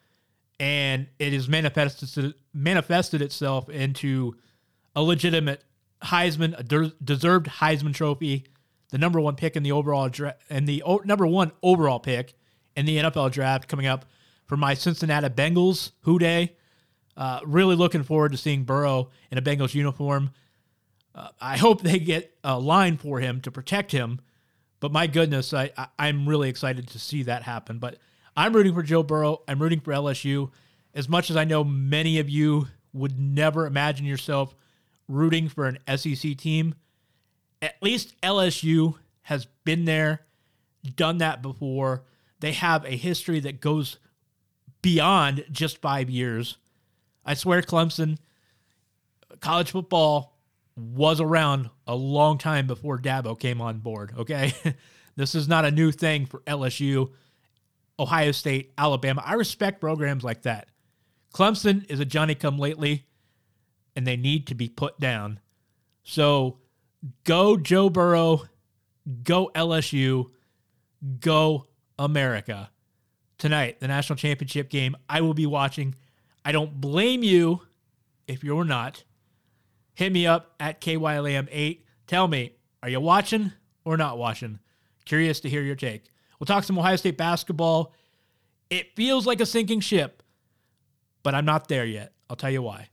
and 0.60 1.06
it 1.18 1.32
has 1.32 1.48
manifested 1.48 2.34
manifested 2.52 3.22
itself 3.22 3.68
into 3.68 4.36
a 4.96 5.02
legitimate 5.02 5.62
Heisman, 6.02 6.58
a 6.58 6.62
de- 6.62 6.92
deserved 7.02 7.46
Heisman 7.46 7.94
Trophy, 7.94 8.44
the 8.90 8.98
number 8.98 9.20
one 9.20 9.36
pick 9.36 9.56
in 9.56 9.62
the 9.62 9.72
overall 9.72 10.08
draft, 10.08 10.40
and 10.48 10.66
the 10.66 10.82
o- 10.82 11.02
number 11.04 11.26
one 11.26 11.52
overall 11.62 12.00
pick 12.00 12.34
in 12.76 12.86
the 12.86 12.98
NFL 12.98 13.32
draft 13.32 13.68
coming 13.68 13.86
up 13.86 14.04
for 14.46 14.56
my 14.56 14.74
Cincinnati 14.74 15.28
Bengals. 15.28 15.92
Who 16.02 16.18
Dey? 16.18 16.54
Uh, 17.16 17.40
really 17.44 17.74
looking 17.74 18.04
forward 18.04 18.32
to 18.32 18.38
seeing 18.38 18.62
Burrow 18.62 19.10
in 19.30 19.38
a 19.38 19.42
Bengals 19.42 19.74
uniform. 19.74 20.30
Uh, 21.14 21.28
I 21.40 21.56
hope 21.56 21.82
they 21.82 21.98
get 21.98 22.32
a 22.44 22.58
line 22.58 22.96
for 22.96 23.18
him 23.18 23.40
to 23.40 23.50
protect 23.50 23.90
him. 23.90 24.20
But 24.80 24.92
my 24.92 25.08
goodness, 25.08 25.52
I, 25.52 25.72
I 25.98 26.08
am 26.08 26.28
really 26.28 26.48
excited 26.48 26.86
to 26.88 26.98
see 27.00 27.24
that 27.24 27.42
happen. 27.42 27.80
But 27.80 27.98
I'm 28.38 28.52
rooting 28.52 28.72
for 28.72 28.84
Joe 28.84 29.02
Burrow. 29.02 29.42
I'm 29.48 29.60
rooting 29.60 29.80
for 29.80 29.92
LSU. 29.92 30.52
As 30.94 31.08
much 31.08 31.28
as 31.28 31.36
I 31.36 31.42
know 31.42 31.64
many 31.64 32.20
of 32.20 32.30
you 32.30 32.68
would 32.92 33.18
never 33.18 33.66
imagine 33.66 34.06
yourself 34.06 34.54
rooting 35.08 35.48
for 35.48 35.66
an 35.66 35.78
SEC 35.96 36.36
team, 36.36 36.76
at 37.60 37.74
least 37.82 38.14
LSU 38.20 38.94
has 39.22 39.48
been 39.64 39.86
there, 39.86 40.20
done 40.94 41.18
that 41.18 41.42
before. 41.42 42.04
They 42.38 42.52
have 42.52 42.84
a 42.84 42.96
history 42.96 43.40
that 43.40 43.60
goes 43.60 43.98
beyond 44.82 45.44
just 45.50 45.82
five 45.82 46.08
years. 46.08 46.58
I 47.24 47.34
swear, 47.34 47.60
Clemson, 47.60 48.18
college 49.40 49.72
football 49.72 50.38
was 50.76 51.20
around 51.20 51.70
a 51.88 51.96
long 51.96 52.38
time 52.38 52.68
before 52.68 53.00
Dabo 53.00 53.36
came 53.36 53.60
on 53.60 53.78
board, 53.78 54.12
okay? 54.16 54.52
this 55.16 55.34
is 55.34 55.48
not 55.48 55.64
a 55.64 55.72
new 55.72 55.90
thing 55.90 56.24
for 56.24 56.38
LSU, 56.46 57.10
Ohio 57.98 58.32
State, 58.32 58.72
Alabama. 58.78 59.22
I 59.24 59.34
respect 59.34 59.80
programs 59.80 60.24
like 60.24 60.42
that. 60.42 60.68
Clemson 61.34 61.88
is 61.90 62.00
a 62.00 62.04
Johnny 62.04 62.34
come 62.34 62.58
lately, 62.58 63.06
and 63.96 64.06
they 64.06 64.16
need 64.16 64.46
to 64.48 64.54
be 64.54 64.68
put 64.68 64.98
down. 65.00 65.40
So 66.04 66.58
go 67.24 67.56
Joe 67.56 67.90
Burrow, 67.90 68.44
go 69.22 69.50
LSU, 69.54 70.30
go 71.20 71.66
America. 71.98 72.70
Tonight, 73.36 73.80
the 73.80 73.88
national 73.88 74.16
championship 74.16 74.68
game, 74.68 74.96
I 75.08 75.20
will 75.20 75.34
be 75.34 75.46
watching. 75.46 75.94
I 76.44 76.52
don't 76.52 76.80
blame 76.80 77.22
you 77.22 77.62
if 78.26 78.42
you're 78.42 78.64
not. 78.64 79.04
Hit 79.94 80.12
me 80.12 80.26
up 80.26 80.54
at 80.60 80.80
KYLAM8. 80.80 81.80
Tell 82.06 82.28
me, 82.28 82.52
are 82.82 82.88
you 82.88 83.00
watching 83.00 83.52
or 83.84 83.96
not 83.96 84.18
watching? 84.18 84.60
Curious 85.04 85.40
to 85.40 85.48
hear 85.48 85.62
your 85.62 85.76
take. 85.76 86.04
We'll 86.38 86.46
talk 86.46 86.64
some 86.64 86.78
Ohio 86.78 86.96
State 86.96 87.16
basketball. 87.16 87.92
It 88.70 88.94
feels 88.94 89.26
like 89.26 89.40
a 89.40 89.46
sinking 89.46 89.80
ship, 89.80 90.22
but 91.22 91.34
I'm 91.34 91.44
not 91.44 91.68
there 91.68 91.84
yet. 91.84 92.12
I'll 92.28 92.36
tell 92.36 92.50
you 92.50 92.62
why. 92.62 92.88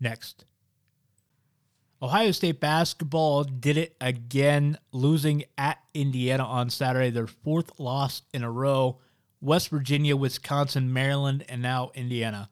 Next. 0.00 0.44
Ohio 2.00 2.32
State 2.32 2.60
basketball 2.60 3.44
did 3.44 3.76
it 3.76 3.96
again, 4.00 4.78
losing 4.92 5.44
at 5.56 5.78
Indiana 5.94 6.44
on 6.44 6.68
Saturday, 6.70 7.10
their 7.10 7.26
fourth 7.26 7.78
loss 7.80 8.22
in 8.32 8.42
a 8.42 8.50
row. 8.50 8.98
West 9.40 9.68
Virginia, 9.68 10.16
Wisconsin, 10.16 10.92
Maryland, 10.92 11.44
and 11.48 11.60
now 11.60 11.90
Indiana. 11.94 12.48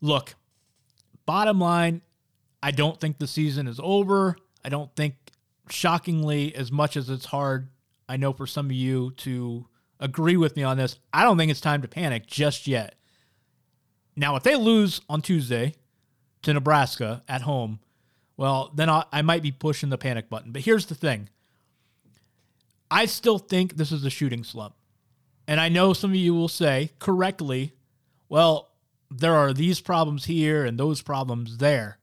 Look, 0.00 0.36
bottom 1.26 1.60
line, 1.60 2.00
I 2.62 2.70
don't 2.70 2.98
think 2.98 3.18
the 3.18 3.26
season 3.26 3.66
is 3.66 3.78
over. 3.82 4.36
I 4.64 4.70
don't 4.70 4.94
think, 4.96 5.14
shockingly, 5.68 6.54
as 6.54 6.72
much 6.72 6.96
as 6.96 7.10
it's 7.10 7.26
hard, 7.26 7.68
I 8.08 8.16
know 8.16 8.32
for 8.32 8.46
some 8.46 8.66
of 8.66 8.72
you 8.72 9.12
to 9.18 9.66
agree 10.00 10.36
with 10.36 10.56
me 10.56 10.62
on 10.62 10.76
this, 10.76 10.96
I 11.12 11.24
don't 11.24 11.36
think 11.36 11.50
it's 11.50 11.60
time 11.60 11.82
to 11.82 11.88
panic 11.88 12.26
just 12.26 12.66
yet. 12.66 12.94
Now, 14.16 14.36
if 14.36 14.42
they 14.42 14.56
lose 14.56 15.00
on 15.08 15.22
Tuesday 15.22 15.74
to 16.42 16.52
Nebraska 16.52 17.22
at 17.28 17.42
home, 17.42 17.80
well, 18.36 18.72
then 18.74 18.88
I, 18.88 19.04
I 19.12 19.22
might 19.22 19.42
be 19.42 19.52
pushing 19.52 19.90
the 19.90 19.98
panic 19.98 20.28
button. 20.28 20.52
But 20.52 20.62
here's 20.62 20.86
the 20.86 20.94
thing 20.94 21.28
I 22.90 23.06
still 23.06 23.38
think 23.38 23.76
this 23.76 23.92
is 23.92 24.04
a 24.04 24.10
shooting 24.10 24.44
slump. 24.44 24.74
And 25.46 25.60
I 25.60 25.68
know 25.68 25.92
some 25.92 26.10
of 26.10 26.16
you 26.16 26.34
will 26.34 26.48
say 26.48 26.92
correctly, 26.98 27.72
well, 28.28 28.70
there 29.10 29.34
are 29.34 29.52
these 29.52 29.80
problems 29.80 30.26
here 30.26 30.64
and 30.64 30.78
those 30.78 31.00
problems 31.02 31.58
there. 31.58 31.98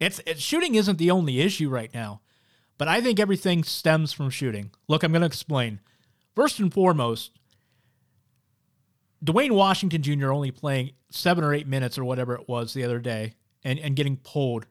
It's, 0.00 0.20
it's 0.26 0.40
shooting 0.40 0.74
isn't 0.74 0.98
the 0.98 1.10
only 1.10 1.40
issue 1.40 1.68
right 1.68 1.92
now, 1.94 2.20
but 2.78 2.88
I 2.88 3.00
think 3.00 3.20
everything 3.20 3.64
stems 3.64 4.12
from 4.12 4.30
shooting. 4.30 4.70
Look, 4.88 5.02
I'm 5.02 5.12
going 5.12 5.20
to 5.20 5.26
explain. 5.26 5.80
First 6.34 6.58
and 6.58 6.72
foremost, 6.72 7.30
Duane 9.22 9.54
Washington 9.54 10.02
Jr. 10.02 10.32
only 10.32 10.50
playing 10.50 10.90
seven 11.10 11.44
or 11.44 11.54
eight 11.54 11.66
minutes 11.66 11.96
or 11.96 12.04
whatever 12.04 12.34
it 12.34 12.48
was 12.48 12.74
the 12.74 12.84
other 12.84 12.98
day 12.98 13.34
and, 13.62 13.78
and 13.78 13.96
getting 13.96 14.16
pulled. 14.16 14.66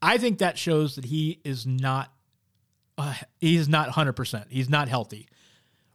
I 0.00 0.18
think 0.18 0.38
that 0.38 0.58
shows 0.58 0.96
that 0.96 1.06
he 1.06 1.40
is 1.44 1.66
not 1.66 2.12
uh, 2.98 3.14
he's 3.40 3.68
not 3.68 3.88
100%. 3.88 4.44
He's 4.50 4.68
not 4.68 4.88
healthy. 4.88 5.28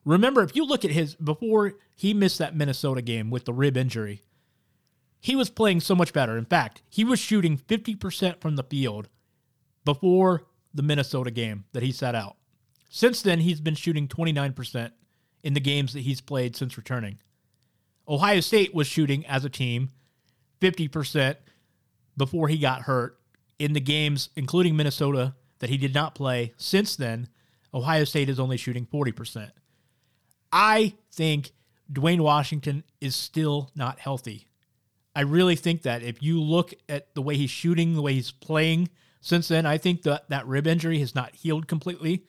Remember, 0.03 0.41
if 0.41 0.56
you 0.56 0.65
look 0.65 0.84
at 0.84 0.91
his 0.91 1.15
before 1.15 1.74
he 1.96 2.13
missed 2.13 2.39
that 2.39 2.56
Minnesota 2.56 3.01
game 3.01 3.29
with 3.29 3.46
the 3.46 3.53
rib 3.53 3.77
injury, 3.77 4.24
he 5.20 5.36
was 5.36 5.50
playing 5.50 5.82
so 5.82 5.96
much 5.96 6.13
better. 6.13 6.38
In 6.38 6.46
fact, 6.46 6.82
he 6.89 7.03
was 7.03 7.20
shooting 7.20 7.58
50% 7.58 8.41
from 8.41 8.56
the 8.56 8.63
field 8.63 9.10
before 9.84 10.46
the 10.77 10.84
Minnesota 10.84 11.31
game 11.31 11.65
that 11.74 11.84
he 11.84 11.91
sat 11.91 12.15
out. 12.15 12.38
Since 12.89 13.22
then, 13.22 13.39
he's 13.39 13.60
been 13.60 13.75
shooting 13.75 14.07
29% 14.07 14.91
in 15.43 15.53
the 15.53 15.60
games 15.60 15.93
that 15.93 16.01
he's 16.01 16.22
played 16.22 16.55
since 16.55 16.77
returning. 16.77 17.19
Ohio 18.07 18.39
State 18.39 18.74
was 18.74 18.88
shooting 18.88 19.25
as 19.25 19.43
a 19.43 19.50
team 19.50 19.89
50% 20.62 21.36
before 22.15 22.48
he 22.48 22.57
got 22.57 22.84
hurt 22.84 23.19
in 23.60 23.74
the 23.74 23.79
games, 23.79 24.29
including 24.36 24.75
Minnesota, 24.75 25.36
that 25.60 25.69
he 25.69 25.77
did 25.77 25.93
not 25.93 26.15
play. 26.15 26.53
Since 26.57 26.96
then, 26.96 27.27
Ohio 27.74 28.05
State 28.05 28.29
is 28.29 28.39
only 28.39 28.57
shooting 28.57 28.86
40%. 28.86 29.51
I 30.51 30.93
think 31.12 31.51
Duane 31.91 32.24
Washington 32.24 32.84
is 33.01 33.15
still 33.15 33.72
not 33.75 34.00
healthy. 34.00 34.48
I 35.15 35.22
really 35.22 35.55
think 35.55 35.81
that 35.81 36.03
if 36.03 36.22
you 36.22 36.41
look 36.41 36.74
at 36.88 37.13
the 37.15 37.22
way 37.22 37.36
he's 37.36 37.50
shooting, 37.50 37.96
the 37.96 38.01
way 38.01 38.13
he's 38.13 38.31
playing 38.31 38.89
since 39.22 39.48
then, 39.48 39.66
I 39.66 39.78
think 39.78 40.04
that 40.04 40.30
that 40.30 40.48
rib 40.48 40.68
injury 40.68 41.00
has 41.00 41.16
not 41.16 41.36
healed 41.36 41.68
completely. 41.68 42.24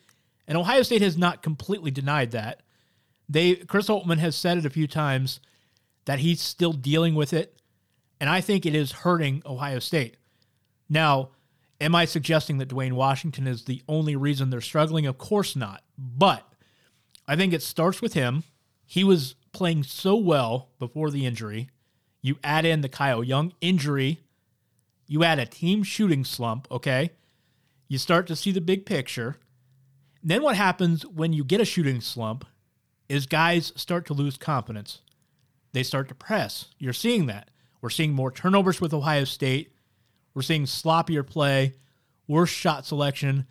And 0.47 0.57
Ohio 0.57 0.83
State 0.83 1.03
has 1.03 1.19
not 1.19 1.43
completely 1.43 1.91
denied 1.91 2.31
that. 2.31 2.63
They 3.29 3.57
Chris 3.57 3.89
Holtmann 3.89 4.19
has 4.19 4.35
said 4.35 4.59
it 4.59 4.67
a 4.67 4.71
few 4.71 4.87
times 4.87 5.41
that 6.07 6.21
he's 6.21 6.41
still 6.41 6.73
dealing 6.73 7.15
with 7.15 7.35
it, 7.35 7.61
and 8.19 8.31
I 8.31 8.41
think 8.41 8.65
it 8.65 8.75
is 8.75 8.93
hurting 8.93 9.43
Ohio 9.45 9.79
State. 9.79 10.17
Now, 10.89 11.31
am 11.81 11.95
I 11.95 12.07
suggesting 12.07 12.57
that 12.59 12.69
Duane 12.69 12.95
Washington 12.95 13.47
is 13.47 13.65
the 13.65 13.83
only 13.87 14.17
reason 14.17 14.49
they're 14.49 14.63
struggling? 14.63 15.05
Of 15.05 15.19
course 15.19 15.55
not. 15.55 15.83
But 15.99 16.51
I 17.27 17.37
think 17.37 17.53
it 17.53 17.63
starts 17.63 18.01
with 18.01 18.15
him. 18.15 18.45
He 18.87 19.05
was 19.05 19.35
playing 19.53 19.83
so 19.83 20.17
well 20.17 20.71
before 20.79 21.11
the 21.11 21.27
injury. 21.27 21.69
You 22.23 22.39
add 22.43 22.65
in 22.65 22.81
the 22.81 22.89
Kyle 22.89 23.23
Young 23.23 23.53
injury, 23.61 24.21
you 25.09 25.25
add 25.25 25.41
a 25.41 25.47
team 25.47 25.83
shooting 25.83 26.25
slump, 26.25 26.69
okay? 26.71 27.11
You 27.89 27.99
start 27.99 28.27
to 28.29 28.37
see 28.37 28.53
the 28.53 28.61
big 28.61 28.87
picture. 28.87 29.37
And 30.23 30.31
then 30.31 30.43
what 30.43 30.55
happens 30.55 31.05
when 31.07 31.33
you 31.33 31.43
get 31.43 31.61
a 31.61 31.65
shooting 31.65 32.01
slump 32.01 32.45
is 33.09 33.27
guys 33.27 33.73
start 33.75 34.07
to 34.07 34.13
lose 34.13 34.37
confidence. 34.37 35.01
They 35.73 35.83
start 35.83 36.09
to 36.09 36.15
press. 36.15 36.67
You're 36.79 36.93
seeing 36.93 37.27
that. 37.27 37.51
We're 37.81 37.91
seeing 37.91 38.13
more 38.13 38.31
turnovers 38.31 38.81
with 38.81 38.93
Ohio 38.93 39.25
State. 39.25 39.73
We're 40.35 40.43
seeing 40.43 40.65
sloppier 40.65 41.27
play, 41.27 41.75
worse 42.27 42.51
shot 42.51 42.85
selection. 42.85 43.47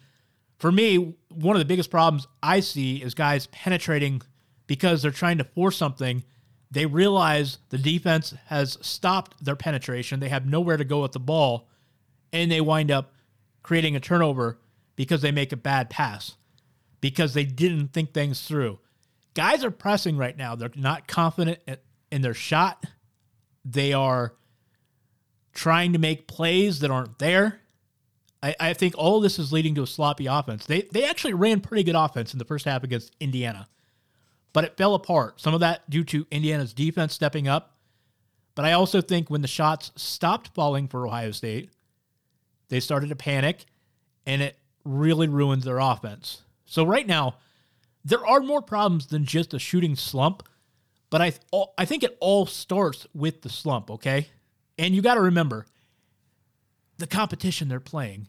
For 0.60 0.72
me, 0.72 1.16
one 1.30 1.56
of 1.56 1.60
the 1.60 1.66
biggest 1.66 1.90
problems 1.90 2.28
I 2.44 2.60
see 2.60 2.98
is 2.98 3.14
guys 3.14 3.48
penetrating 3.48 4.22
because 4.68 5.02
they're 5.02 5.12
trying 5.12 5.40
to 5.40 5.44
force 5.44 5.78
something 5.78 6.24
they 6.70 6.86
realize 6.86 7.60
the 7.70 7.78
defense 7.78 8.34
has 8.48 8.78
stopped 8.82 9.44
their 9.44 9.56
penetration. 9.56 10.20
They 10.20 10.30
have 10.30 10.46
nowhere 10.46 10.78
to 10.78 10.84
go 10.84 11.02
with 11.02 11.14
the 11.14 11.20
ball, 11.20 11.68
and 12.34 12.52
they 12.52 12.62
wind 12.62 12.92
up 12.92 13.14
creating 13.64 13.96
a 13.96 14.00
turnover 14.00 14.60
because 14.96 15.22
they 15.22 15.32
make 15.32 15.52
a 15.52 15.58
bad 15.58 15.90
pass, 15.90 16.36
because 17.02 17.34
they 17.34 17.46
didn't 17.46 17.94
think 17.94 18.14
things 18.14 18.42
through. 18.42 18.80
Guys 19.34 19.64
are 19.64 19.72
pressing 19.72 20.18
right 20.18 20.36
now. 20.36 20.56
They're 20.56 20.72
not 20.76 21.08
confident 21.08 21.60
in 22.12 22.22
their 22.22 22.34
shot. 22.34 22.86
They 23.64 23.94
are 23.94 24.34
trying 25.54 25.94
to 25.94 26.00
make 26.00 26.28
plays 26.28 26.80
that 26.80 26.92
aren't 26.92 27.20
there. 27.20 27.62
I, 28.42 28.56
I 28.60 28.74
think 28.74 28.96
all 28.98 29.20
this 29.20 29.40
is 29.40 29.52
leading 29.52 29.76
to 29.76 29.84
a 29.84 29.88
sloppy 29.88 30.28
offense. 30.28 30.66
They 30.66 30.84
they 30.92 31.06
actually 31.06 31.34
ran 31.34 31.62
pretty 31.62 31.84
good 31.84 31.96
offense 31.96 32.34
in 32.34 32.40
the 32.40 32.46
first 32.46 32.66
half 32.66 32.84
against 32.84 33.16
Indiana, 33.20 33.68
but 34.58 34.64
it 34.64 34.76
fell 34.76 34.96
apart. 34.96 35.40
Some 35.40 35.54
of 35.54 35.60
that 35.60 35.88
due 35.88 36.04
to 36.06 36.26
Indiana's 36.32 36.74
defense 36.74 37.14
stepping 37.14 37.48
up. 37.48 37.76
But 38.56 38.66
I 38.66 38.72
also 38.72 39.02
think 39.02 39.30
when 39.30 39.44
the 39.44 39.48
shots 39.48 39.92
stopped 39.96 40.50
falling 40.56 40.88
for 40.88 41.06
Ohio 41.06 41.30
State, 41.30 41.70
they 42.70 42.80
started 42.80 43.10
to 43.10 43.16
panic, 43.16 43.66
and 44.26 44.42
it 44.42 44.58
really 44.84 45.28
ruined 45.28 45.62
their 45.62 45.78
offense. 45.78 46.42
So 46.66 46.84
right 46.84 47.06
now, 47.06 47.36
there 48.04 48.26
are 48.26 48.40
more 48.40 48.64
problems 48.64 49.06
than 49.06 49.26
just 49.26 49.54
a 49.54 49.60
shooting 49.60 49.96
slump, 49.96 50.42
but 51.12 51.22
I 51.22 51.34
I 51.78 51.86
think 51.86 52.02
it 52.02 52.18
all 52.20 52.48
starts 52.48 53.06
with 53.14 53.44
the 53.44 53.50
slump. 53.50 53.92
Okay, 53.92 54.28
and 54.80 54.96
you 54.96 55.04
got 55.04 55.14
to 55.14 55.22
remember 55.22 55.68
the 56.98 57.06
competition 57.06 57.68
they're 57.68 57.80
playing. 57.80 58.28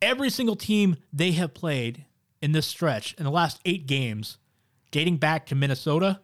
Every 0.00 0.30
single 0.30 0.54
team 0.54 0.98
they 1.12 1.32
have 1.32 1.52
played 1.52 2.04
in 2.40 2.52
this 2.52 2.66
stretch 2.66 3.14
in 3.14 3.24
the 3.24 3.30
last 3.32 3.58
eight 3.64 3.88
games, 3.88 4.38
dating 4.92 5.16
back 5.16 5.46
to 5.46 5.56
Minnesota 5.56 6.20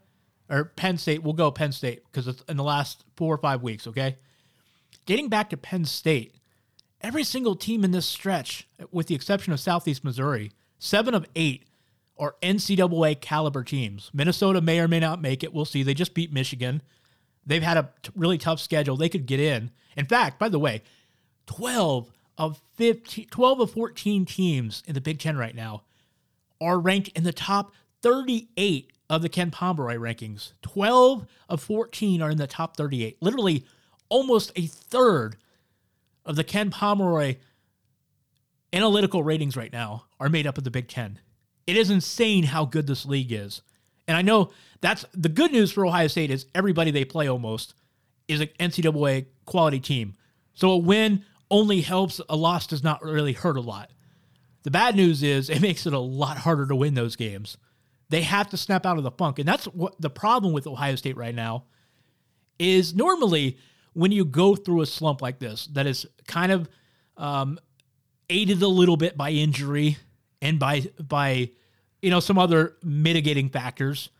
or 0.49 0.67
Penn 0.77 0.97
State, 0.97 1.25
we'll 1.25 1.33
go 1.33 1.51
Penn 1.51 1.73
State 1.73 2.05
because 2.05 2.29
it's 2.29 2.43
in 2.49 2.57
the 2.57 2.63
last 2.63 3.05
four 3.17 3.35
or 3.35 3.39
five 3.39 3.63
weeks, 3.63 3.89
okay? 3.89 4.17
Dating 5.05 5.29
back 5.29 5.51
to 5.51 5.57
Penn 5.57 5.85
State, 5.85 6.37
every 7.01 7.25
single 7.25 7.57
team 7.57 7.83
in 7.83 7.91
this 7.91 8.07
stretch, 8.07 8.69
with 8.93 9.09
the 9.09 9.15
exception 9.15 9.53
of 9.53 9.59
Southeast 9.59 10.05
Missouri, 10.05 10.53
seven 10.79 11.15
of 11.15 11.27
eight 11.35 11.65
are 12.19 12.37
NCAA 12.43 13.21
caliber 13.21 13.63
teams. 13.65 14.11
Minnesota 14.13 14.61
may 14.61 14.81
or 14.81 14.89
may 14.89 15.01
not 15.01 15.21
make 15.21 15.43
it. 15.43 15.53
We'll 15.53 15.65
see. 15.65 15.83
They 15.83 15.95
just 15.95 16.15
beat 16.15 16.33
Michigan. 16.33 16.83
They've 17.47 17.63
had 17.63 17.77
a 17.77 17.91
t- 18.03 18.11
really 18.17 18.39
tough 18.39 18.61
schedule. 18.61 18.97
They 18.97 19.09
could 19.09 19.27
get 19.27 19.41
in. 19.41 19.71
In 19.97 20.05
fact, 20.05 20.39
by 20.39 20.49
the 20.49 20.59
way, 20.59 20.83
12 21.47 22.11
of 22.37 22.61
15, 22.75 23.29
12 23.29 23.61
of 23.61 23.71
14 23.71 24.25
teams 24.27 24.83
in 24.87 24.95
the 24.95 25.01
Big 25.01 25.19
Ten 25.19 25.37
right 25.37 25.55
now 25.55 25.83
are 26.61 26.79
ranked 26.79 27.09
in 27.09 27.23
the 27.23 27.33
top 27.33 27.73
38 28.03 28.93
of 29.11 29.23
the 29.23 29.29
Ken 29.29 29.51
Pomeroy 29.51 29.97
rankings. 29.97 30.53
12 30.63 31.27
of 31.49 31.63
14 31.63 32.23
are 32.23 32.31
in 32.31 32.39
the 32.39 32.47
top 32.47 32.77
38. 32.77 33.19
Literally 33.21 33.65
almost 34.09 34.53
a 34.57 34.67
third 34.67 35.37
of 36.25 36.37
the 36.37 36.45
Ken 36.45 36.71
Pomeroy 36.71 37.37
analytical 38.73 39.23
ratings 39.23 39.57
right 39.57 39.73
now 39.73 40.05
are 40.21 40.29
made 40.29 40.47
up 40.47 40.59
of 40.59 40.65
the 40.65 40.71
Big 40.71 40.89
Ten. 40.89 41.19
It 41.67 41.77
is 41.77 41.91
insane 41.91 42.45
how 42.45 42.65
good 42.65 42.87
this 42.87 43.07
league 43.07 43.33
is. 43.33 43.63
And 44.07 44.17
I 44.17 44.23
know 44.23 44.51
that's 44.81 45.05
the 45.13 45.29
good 45.29 45.53
news 45.53 45.73
for 45.73 45.87
Ohio 45.87 46.07
State 46.07 46.31
is 46.31 46.47
everybody 46.55 46.91
they 46.91 47.05
play 47.05 47.29
almost 47.29 47.75
is 48.27 48.41
an 48.41 48.49
NCAA 48.61 49.27
quality 49.45 49.81
team. 49.81 50.15
So 50.55 50.71
a 50.71 50.79
win 50.79 51.25
only 51.51 51.81
helps, 51.81 52.21
a 52.29 52.37
loss 52.37 52.67
does 52.67 52.83
not 52.83 53.03
really 53.03 53.33
hurt 53.33 53.57
a 53.57 53.61
lot. 53.61 53.91
The 54.63 54.71
bad 54.71 54.97
news 54.97 55.23
is 55.23 55.49
it 55.49 55.63
makes 55.63 55.87
it 55.87 55.93
a 55.93 55.99
lot 55.99 56.39
harder 56.39 56.67
to 56.67 56.77
win 56.77 56.95
those 56.95 57.17
games. 57.17 57.57
They 58.11 58.23
have 58.23 58.49
to 58.51 58.57
snap 58.57 58.87
out 58.87 58.99
of 58.99 59.05
the 59.05 59.11
funk. 59.11 59.39
And 59.39 59.49
that's 59.49 59.67
what 59.67 60.01
the 60.01 60.11
problem 60.11 60.53
with 60.53 60.67
Ohio 60.67 60.97
State 60.97 61.17
right 61.17 61.35
now 61.35 61.65
is 62.59 62.95
normally 62.95 63.59
when 63.93 64.13
you 64.13 64.25
go 64.25 64.57
through 64.57 64.81
a 64.81 64.87
slump 64.87 65.23
like 65.23 65.39
this 65.39 65.67
that 65.73 65.87
is 65.87 66.07
kind 66.27 66.53
of 66.53 66.69
um, 67.17 67.59
aided 68.31 68.63
a 68.63 68.69
little 68.69 68.97
bit 68.97 69.17
by 69.17 69.31
injury 69.31 69.99
and 70.41 70.59
by 70.59 70.91
by 71.01 71.51
you 72.03 72.11
know 72.11 72.21
some 72.21 72.39
other 72.39 72.77
mitigating 72.83 73.49
factors 73.49 74.11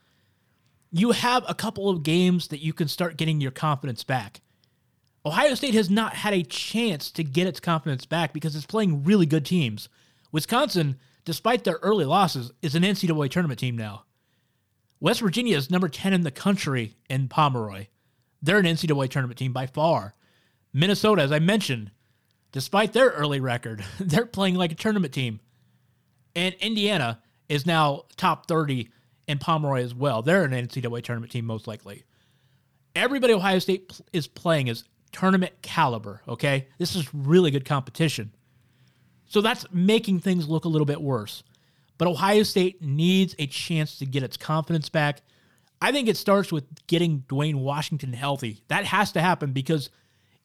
you 0.91 1.11
have 1.11 1.45
a 1.49 1.55
couple 1.55 1.89
of 1.89 2.03
games 2.03 2.49
that 2.49 2.61
you 2.61 2.73
can 2.73 2.89
start 2.89 3.17
getting 3.17 3.41
your 3.41 3.51
confidence 3.51 4.05
back 4.05 4.41
Ohio 5.29 5.55
State 5.55 5.75
has 5.75 5.91
not 5.91 6.15
had 6.15 6.33
a 6.33 6.43
chance 6.43 7.11
to 7.11 7.23
get 7.23 7.47
its 7.47 7.61
confidence 7.61 8.07
back 8.07 8.33
because 8.33 8.57
it's 8.57 8.65
playing 8.65 9.05
really 9.05 9.27
good 9.27 9.45
teams. 9.45 9.91
Wisconsin, 10.33 10.99
despite 11.29 11.65
their 11.65 11.79
early 11.83 12.07
losses, 12.07 12.53
is 12.63 12.75
an 12.75 12.83
NCAA 12.83 13.31
tournament 13.31 13.61
team 13.61 13.77
now. 13.77 14.05
West 14.99 15.21
Virginia 15.21 15.59
is 15.59 15.71
number 15.71 15.87
10 15.87 16.15
in 16.15 16.23
the 16.23 16.31
country 16.31 16.97
in 17.11 17.29
Pomeroy. 17.29 17.89
They're 18.41 18.57
an 18.57 18.65
NCAA 18.65 19.11
tournament 19.11 19.39
team 19.39 19.53
by 19.53 19.67
far. 19.67 20.15
Minnesota, 20.73 21.21
as 21.21 21.31
I 21.31 21.39
mentioned, 21.39 21.91
despite 22.51 22.95
their 22.95 23.11
early 23.11 23.41
record, 23.41 23.85
they're 24.01 24.25
playing 24.25 24.55
like 24.55 24.73
a 24.73 24.75
tournament 24.75 25.13
team. 25.13 25.41
And 26.35 26.55
Indiana 26.61 27.21
is 27.51 27.67
now 27.67 28.05
top 28.17 28.49
30 28.49 28.89
in 29.27 29.37
Pomeroy 29.37 29.83
as 29.83 29.95
well. 29.95 30.23
They're 30.23 30.45
an 30.45 30.53
NCAA 30.53 31.05
tournament 31.05 31.31
team, 31.31 31.45
most 31.45 31.67
likely. 31.67 32.05
Everybody 32.97 33.35
Ohio 33.35 33.59
State 33.59 34.01
is 34.15 34.27
playing 34.27 34.69
is 34.69 34.85
tournament 35.13 35.53
caliber, 35.61 36.23
okay? 36.27 36.69
This 36.79 36.97
is 36.97 37.13
really 37.13 37.51
good 37.51 37.67
competition. 37.67 38.33
So 39.29 39.41
that's 39.41 39.67
making 39.73 40.21
things 40.21 40.49
look 40.49 40.65
a 40.65 40.69
little 40.69 40.87
bit 40.87 41.01
worse. 41.01 41.43
But 41.97 42.09
Ohio 42.09 42.43
State 42.43 42.83
needs 42.83 43.35
a 43.39 43.47
chance 43.47 43.99
to 43.99 44.07
get 44.07 44.23
its 44.23 44.37
confidence 44.37 44.89
back. 44.89 45.23
I 45.81 45.93
think 45.93 46.09
it 46.09 46.17
starts 46.17 46.51
with 46.51 46.65
getting 46.87 47.25
Duane 47.29 47.61
Washington 47.61 48.13
healthy. 48.13 48.63
That 48.69 48.85
has 48.85 49.13
to 49.13 49.21
happen 49.21 49.53
because 49.53 49.91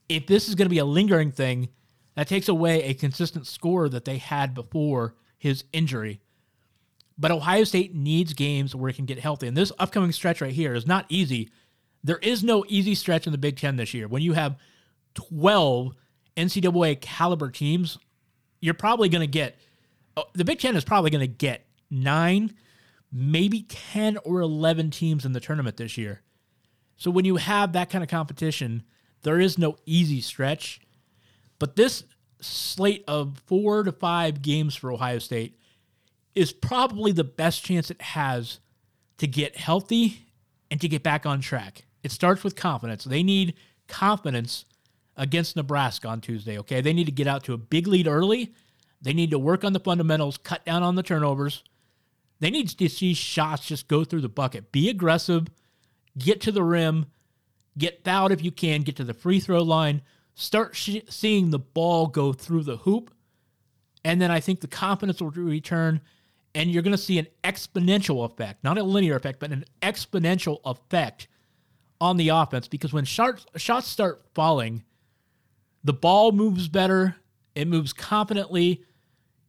if 0.10 0.28
this 0.28 0.48
is 0.48 0.56
going 0.56 0.65
to 0.65 0.69
be 0.69 0.80
a 0.80 0.86
lingering 0.86 1.32
thing, 1.32 1.69
that 2.15 2.28
takes 2.28 2.48
away 2.48 2.84
a 2.84 2.93
consistent 2.93 3.48
score 3.48 3.89
that 3.89 4.06
they 4.06 4.17
had 4.17 4.54
before 4.54 5.15
his 5.38 5.63
injury. 5.74 6.22
But 7.17 7.32
Ohio 7.32 7.63
State 7.63 7.96
needs 7.96 8.34
games 8.34 8.76
where 8.76 8.89
it 8.89 8.96
can 8.96 9.06
get 9.06 9.19
healthy. 9.19 9.48
And 9.48 9.58
this 9.58 9.72
upcoming 9.80 10.12
stretch 10.12 10.41
right 10.41 10.52
here 10.52 10.74
is 10.74 10.86
not 10.86 11.06
easy 11.10 11.50
there 12.04 12.17
is 12.17 12.43
no 12.43 12.65
easy 12.67 12.96
stretch 12.96 13.26
in 13.26 13.32
the 13.32 13.38
Big 13.38 13.58
Ten 13.58 13.78
this 13.78 13.93
year. 13.93 14.08
When 14.08 14.22
you 14.22 14.34
have 14.34 14.58
12 15.15 15.93
NCAA 16.36 17.00
caliber 17.00 17.50
teams, 17.50 17.98
you're 18.63 18.73
probably 18.73 19.10
going 19.10 19.19
to 19.19 19.28
get, 19.28 19.58
uh, 20.15 20.23
the 20.34 20.45
Big 20.45 20.58
Ten 20.58 20.78
is 20.78 20.86
probably 20.86 21.10
going 21.10 21.19
to 21.19 21.28
get 21.28 21.65
nine, 21.91 22.56
maybe 23.12 23.63
10 23.63 24.17
or 24.23 24.39
11 24.39 24.89
teams 24.89 25.26
in 25.26 25.34
the 25.34 25.41
tournament 25.41 25.76
this 25.76 25.97
year. 25.97 26.21
So 26.95 27.12
when 27.12 27.26
you 27.26 27.36
have 27.36 27.73
that 27.73 27.89
kind 27.89 28.06
of 28.06 28.10
competition, 28.10 28.84
there 29.23 29.38
is 29.38 29.58
no 29.58 29.76
easy 29.86 30.21
stretch. 30.21 30.80
But 31.60 31.76
this 31.76 32.06
slate 32.39 33.04
of 33.06 33.43
four 33.47 33.84
to 33.84 33.91
five 33.91 34.41
games 34.41 34.76
for 34.76 34.93
Ohio 34.93 35.19
State 35.19 35.60
is 36.34 36.54
probably 36.54 37.12
the 37.12 37.26
best 37.26 37.65
chance 37.65 37.91
it 37.91 38.02
has 38.02 38.62
to 39.17 39.28
get 39.28 39.58
healthy 39.58 40.28
and 40.71 40.80
to 40.80 40.88
get 40.88 41.04
back 41.04 41.26
on 41.26 41.41
track. 41.41 41.84
It 42.02 42.12
starts 42.13 42.45
with 42.45 42.56
confidence. 42.56 43.04
They 43.04 43.23
need 43.23 43.56
confidence 43.89 44.63
against 45.15 45.56
Nebraska 45.56 46.08
on 46.08 46.21
Tuesday, 46.21 46.58
okay? 46.60 46.82
They 46.82 46.93
need 46.93 47.06
to 47.06 47.12
get 47.12 47.28
out 47.28 47.43
to 47.45 47.54
a 47.54 47.58
big 47.58 47.88
lead 47.88 48.08
early. 48.08 48.54
They 49.02 49.13
need 49.13 49.32
to 49.32 49.39
work 49.39 49.63
on 49.63 49.73
the 49.73 49.80
fundamentals, 49.80 50.38
cut 50.38 50.65
down 50.65 50.84
on 50.84 50.95
the 50.95 51.04
turnovers. 51.04 51.63
They 52.39 52.49
need 52.49 52.69
to 52.69 52.89
see 52.89 53.13
shots 53.13 53.67
just 53.67 53.88
go 53.88 54.04
through 54.04 54.21
the 54.21 54.30
bucket. 54.30 54.71
Be 54.71 54.89
aggressive, 54.89 55.47
get 56.17 56.41
to 56.41 56.52
the 56.52 56.63
rim, 56.63 57.06
get 57.78 58.04
fouled 58.04 58.32
if 58.32 58.43
you 58.43 58.52
can, 58.52 58.82
get 58.82 58.95
to 58.97 59.04
the 59.04 59.13
free 59.13 59.39
throw 59.39 59.62
line, 59.62 60.02
start 60.36 60.76
sh- 60.76 60.97
seeing 61.10 61.52
the 61.52 61.60
ball 61.60 62.08
go 62.08 62.34
through 62.34 62.63
the 62.63 62.78
hoop. 62.78 63.13
And 64.04 64.21
then 64.21 64.32
I 64.32 64.39
think 64.39 64.60
the 64.60 64.67
confidence 64.67 65.21
will 65.21 65.32
return, 65.32 66.02
and 66.54 66.71
you're 66.71 66.84
going 66.84 66.91
to 66.91 66.97
see 66.97 67.19
an 67.19 67.28
exponential 67.43 68.26
effect, 68.26 68.63
not 68.63 68.78
a 68.78 68.84
linear 68.84 69.15
effect, 69.15 69.39
but 69.39 69.52
an 69.52 69.63
exponential 69.82 70.60
effect 70.65 71.28
on 72.02 72.17
the 72.17 72.30
offense 72.30 72.67
because 72.67 72.91
when 72.91 73.06
shots, 73.06 73.45
shots 73.56 73.88
start 73.88 74.26
falling, 74.36 74.84
the 75.84 75.93
ball 75.93 76.32
moves 76.32 76.67
better, 76.67 77.15
it 77.56 77.67
moves 77.67 77.93
confidently. 77.93 78.84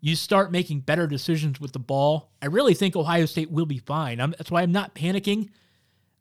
You 0.01 0.17
start 0.17 0.53
making 0.53 0.81
better 0.81 1.07
decisions 1.07 1.61
with 1.61 1.73
the 1.73 1.79
ball. 1.79 2.31
I 2.43 2.47
really 2.47 2.75
think 2.75 2.95
Ohio 2.95 3.25
State 3.27 3.51
will 3.51 3.67
be 3.67 3.79
fine. 3.79 4.21
I'm, 4.21 4.33
that's 4.33 4.51
why 4.51 4.63
I'm 4.63 4.73
not 4.73 4.95
panicking. 4.95 5.49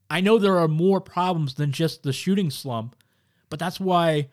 I 0.10 0.22
know 0.22 0.38
there 0.38 0.60
are 0.60 0.68
more 0.68 1.02
problems 1.02 1.56
than 1.56 1.72
just 1.72 2.04
the 2.04 2.14
shooting 2.14 2.50
slump, 2.50 2.96
but 3.50 3.60
that's 3.60 3.80
why 3.80 4.30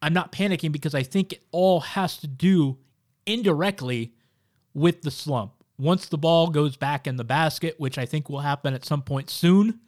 I'm 0.00 0.14
not 0.14 0.32
panicking 0.32 0.72
because 0.72 0.94
I 0.94 1.02
think 1.02 1.34
it 1.34 1.44
all 1.50 1.80
has 1.80 2.16
to 2.18 2.26
do 2.26 2.78
indirectly 3.26 4.14
with 4.72 5.02
the 5.02 5.10
slump. 5.10 5.52
Once 5.78 6.06
the 6.06 6.18
ball 6.18 6.48
goes 6.48 6.76
back 6.76 7.06
in 7.06 7.16
the 7.16 7.24
basket, 7.24 7.74
which 7.78 7.98
I 7.98 8.06
think 8.06 8.28
will 8.28 8.40
happen 8.40 8.74
at 8.74 8.84
some 8.84 9.02
point 9.02 9.30
soon, 9.30 9.80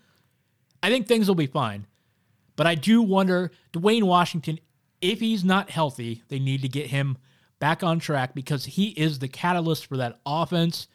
I 0.82 0.90
think 0.90 1.06
things 1.06 1.28
will 1.28 1.34
be 1.34 1.46
fine. 1.46 1.86
But 2.56 2.66
I 2.66 2.74
do 2.74 3.00
wonder, 3.00 3.50
Duane 3.72 4.06
Washington, 4.06 4.58
if 5.02 5.20
he's 5.20 5.44
not 5.44 5.70
healthy, 5.70 6.22
they 6.28 6.38
need 6.38 6.62
to 6.62 6.68
get 6.68 6.86
him 6.86 7.18
back 7.58 7.82
on 7.82 7.98
track 7.98 8.34
because 8.34 8.64
he 8.64 8.88
is 8.88 9.18
the 9.18 9.28
catalyst 9.28 9.86
for 9.86 9.98
that 9.98 10.20
offense. 10.24 10.88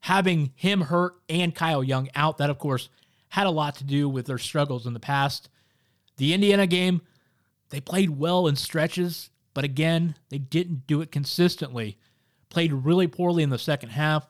Having 0.00 0.52
him 0.54 0.82
hurt 0.82 1.14
and 1.28 1.54
Kyle 1.54 1.82
Young 1.82 2.08
out, 2.14 2.38
that 2.38 2.50
of 2.50 2.58
course 2.58 2.88
had 3.28 3.46
a 3.46 3.50
lot 3.50 3.74
to 3.76 3.84
do 3.84 4.08
with 4.08 4.26
their 4.26 4.38
struggles 4.38 4.86
in 4.86 4.94
the 4.94 5.00
past. 5.00 5.48
The 6.16 6.32
Indiana 6.32 6.66
game, 6.66 7.02
they 7.70 7.80
played 7.80 8.10
well 8.10 8.46
in 8.46 8.56
stretches. 8.56 9.30
But 9.54 9.64
again, 9.64 10.14
they 10.28 10.38
didn't 10.38 10.86
do 10.86 11.00
it 11.00 11.10
consistently. 11.10 11.98
Played 12.50 12.72
really 12.72 13.06
poorly 13.06 13.42
in 13.42 13.50
the 13.50 13.58
second 13.58 13.90
half, 13.90 14.28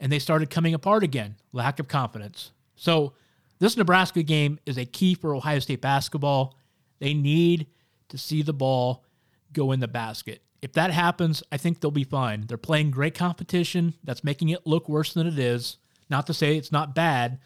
and 0.00 0.12
they 0.12 0.18
started 0.18 0.50
coming 0.50 0.74
apart 0.74 1.02
again. 1.02 1.36
Lack 1.52 1.78
of 1.78 1.88
confidence. 1.88 2.52
So, 2.76 3.14
this 3.60 3.76
Nebraska 3.76 4.22
game 4.22 4.60
is 4.66 4.78
a 4.78 4.84
key 4.84 5.14
for 5.14 5.34
Ohio 5.34 5.58
State 5.58 5.80
basketball. 5.80 6.56
They 7.00 7.12
need 7.12 7.66
to 8.08 8.18
see 8.18 8.42
the 8.42 8.52
ball 8.52 9.04
go 9.52 9.72
in 9.72 9.80
the 9.80 9.88
basket. 9.88 10.42
If 10.60 10.72
that 10.72 10.90
happens, 10.90 11.42
I 11.52 11.56
think 11.56 11.80
they'll 11.80 11.90
be 11.90 12.04
fine. 12.04 12.44
They're 12.46 12.58
playing 12.58 12.90
great 12.90 13.14
competition 13.14 13.94
that's 14.02 14.24
making 14.24 14.48
it 14.48 14.66
look 14.66 14.88
worse 14.88 15.14
than 15.14 15.26
it 15.26 15.38
is. 15.38 15.76
Not 16.10 16.26
to 16.26 16.34
say 16.34 16.56
it's 16.56 16.72
not 16.72 16.94
bad, 16.94 17.38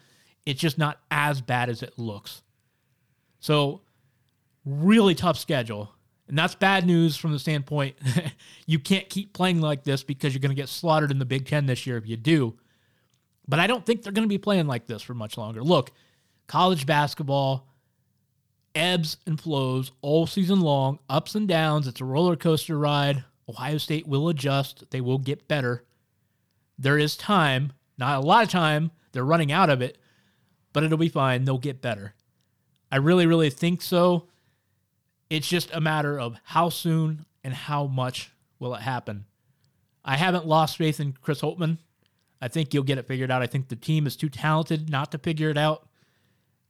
it's 0.45 0.59
just 0.59 0.77
not 0.77 0.99
as 1.11 1.41
bad 1.41 1.69
as 1.69 1.83
it 1.83 1.97
looks. 1.97 2.41
So, 3.39 3.81
really 4.65 5.15
tough 5.15 5.37
schedule. 5.37 5.93
And 6.27 6.37
that's 6.37 6.55
bad 6.55 6.85
news 6.85 7.17
from 7.17 7.33
the 7.33 7.39
standpoint 7.39 7.97
you 8.65 8.79
can't 8.79 9.09
keep 9.09 9.33
playing 9.33 9.59
like 9.59 9.83
this 9.83 10.03
because 10.03 10.33
you're 10.33 10.39
going 10.39 10.55
to 10.55 10.59
get 10.61 10.69
slaughtered 10.69 11.11
in 11.11 11.19
the 11.19 11.25
Big 11.25 11.45
Ten 11.45 11.65
this 11.65 11.85
year 11.85 11.97
if 11.97 12.07
you 12.07 12.15
do. 12.15 12.55
But 13.47 13.59
I 13.59 13.67
don't 13.67 13.85
think 13.85 14.01
they're 14.01 14.13
going 14.13 14.27
to 14.27 14.33
be 14.33 14.37
playing 14.37 14.67
like 14.67 14.87
this 14.87 15.01
for 15.01 15.13
much 15.13 15.37
longer. 15.37 15.61
Look, 15.61 15.91
college 16.47 16.85
basketball 16.85 17.67
ebbs 18.75 19.17
and 19.25 19.39
flows 19.39 19.91
all 20.01 20.27
season 20.27 20.61
long, 20.61 20.99
ups 21.09 21.35
and 21.35 21.47
downs. 21.47 21.87
It's 21.87 22.01
a 22.01 22.05
roller 22.05 22.35
coaster 22.35 22.77
ride. 22.77 23.23
Ohio 23.47 23.77
State 23.77 24.07
will 24.07 24.29
adjust, 24.29 24.89
they 24.91 25.01
will 25.01 25.17
get 25.17 25.47
better. 25.47 25.83
There 26.77 26.97
is 26.97 27.17
time, 27.17 27.73
not 27.97 28.23
a 28.23 28.25
lot 28.25 28.43
of 28.43 28.49
time. 28.49 28.91
They're 29.11 29.25
running 29.25 29.51
out 29.51 29.69
of 29.69 29.81
it, 29.81 29.97
but 30.71 30.83
it'll 30.83 30.97
be 30.97 31.09
fine. 31.09 31.43
They'll 31.43 31.57
get 31.57 31.81
better. 31.81 32.13
I 32.91 32.97
really, 32.97 33.25
really 33.25 33.49
think 33.49 33.81
so. 33.81 34.27
It's 35.29 35.47
just 35.47 35.73
a 35.73 35.81
matter 35.81 36.19
of 36.19 36.37
how 36.43 36.69
soon 36.69 37.25
and 37.43 37.53
how 37.53 37.85
much 37.85 38.31
will 38.59 38.75
it 38.75 38.81
happen. 38.81 39.25
I 40.05 40.17
haven't 40.17 40.47
lost 40.47 40.77
faith 40.77 40.99
in 40.99 41.13
Chris 41.21 41.41
Holtmann. 41.41 41.77
I 42.41 42.47
think 42.47 42.71
he'll 42.71 42.83
get 42.83 42.97
it 42.97 43.07
figured 43.07 43.31
out. 43.31 43.41
I 43.41 43.47
think 43.47 43.69
the 43.69 43.75
team 43.75 44.05
is 44.05 44.15
too 44.15 44.29
talented 44.29 44.89
not 44.89 45.11
to 45.11 45.17
figure 45.17 45.49
it 45.49 45.57
out. 45.57 45.87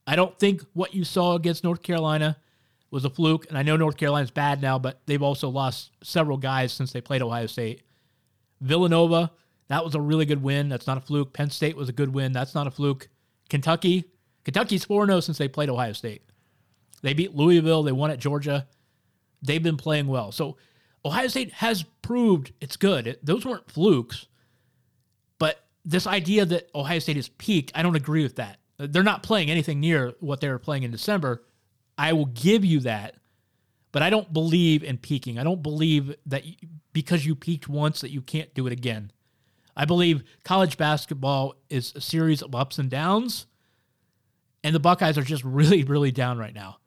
I 0.05 0.15
don't 0.15 0.37
think 0.37 0.61
what 0.73 0.93
you 0.93 1.03
saw 1.03 1.35
against 1.35 1.63
North 1.63 1.81
Carolina 1.81 2.37
was 2.91 3.05
a 3.05 3.09
fluke. 3.09 3.47
And 3.49 3.57
I 3.57 3.63
know 3.63 3.75
North 3.75 3.97
Carolina's 3.97 4.31
bad 4.31 4.61
now, 4.61 4.77
but 4.77 5.01
they've 5.05 5.21
also 5.21 5.49
lost 5.49 5.91
several 6.03 6.37
guys 6.37 6.71
since 6.71 6.91
they 6.91 7.01
played 7.01 7.21
Ohio 7.21 7.47
State. 7.47 7.81
Villanova, 8.61 9.31
that 9.67 9.83
was 9.83 9.95
a 9.95 10.01
really 10.01 10.25
good 10.25 10.43
win. 10.43 10.69
That's 10.69 10.87
not 10.87 10.97
a 10.97 11.01
fluke. 11.01 11.33
Penn 11.33 11.49
State 11.49 11.75
was 11.75 11.89
a 11.89 11.93
good 11.93 12.13
win. 12.13 12.31
That's 12.31 12.53
not 12.53 12.67
a 12.67 12.71
fluke. 12.71 13.09
Kentucky, 13.49 14.05
Kentucky's 14.43 14.85
4 14.85 15.07
0 15.07 15.19
since 15.21 15.37
they 15.37 15.47
played 15.47 15.69
Ohio 15.69 15.93
State. 15.93 16.23
They 17.01 17.13
beat 17.13 17.35
Louisville. 17.35 17.83
They 17.83 17.91
won 17.91 18.11
at 18.11 18.19
Georgia. 18.19 18.67
They've 19.41 19.63
been 19.63 19.77
playing 19.77 20.07
well. 20.07 20.31
So 20.31 20.57
Ohio 21.03 21.27
State 21.27 21.51
has 21.53 21.83
proved 22.01 22.53
it's 22.61 22.77
good. 22.77 23.07
It, 23.07 23.25
those 23.25 23.45
weren't 23.45 23.69
flukes. 23.69 24.27
But 25.39 25.63
this 25.83 26.07
idea 26.07 26.45
that 26.45 26.69
Ohio 26.75 26.99
State 26.99 27.17
is 27.17 27.29
peaked, 27.29 27.71
I 27.75 27.81
don't 27.81 27.95
agree 27.95 28.23
with 28.23 28.35
that. 28.35 28.59
They're 28.91 29.03
not 29.03 29.23
playing 29.23 29.49
anything 29.49 29.79
near 29.79 30.13
what 30.19 30.41
they 30.41 30.49
were 30.49 30.59
playing 30.59 30.83
in 30.83 30.91
December. 30.91 31.43
I 31.97 32.13
will 32.13 32.25
give 32.25 32.65
you 32.65 32.79
that. 32.81 33.15
But 33.91 34.01
I 34.01 34.09
don't 34.09 34.33
believe 34.33 34.83
in 34.83 34.97
peaking. 34.97 35.37
I 35.37 35.43
don't 35.43 35.61
believe 35.61 36.15
that 36.25 36.45
you, 36.45 36.55
because 36.93 37.25
you 37.25 37.35
peaked 37.35 37.69
once 37.69 38.01
that 38.01 38.09
you 38.09 38.21
can't 38.21 38.53
do 38.55 38.65
it 38.65 38.73
again. 38.73 39.11
I 39.77 39.85
believe 39.85 40.23
college 40.43 40.77
basketball 40.77 41.55
is 41.69 41.93
a 41.95 42.01
series 42.01 42.41
of 42.41 42.55
ups 42.55 42.79
and 42.79 42.89
downs, 42.89 43.45
and 44.63 44.73
the 44.73 44.79
Buckeyes 44.79 45.17
are 45.17 45.23
just 45.23 45.43
really, 45.45 45.83
really 45.83 46.11
down 46.11 46.37
right 46.37 46.53
now. 46.53 46.77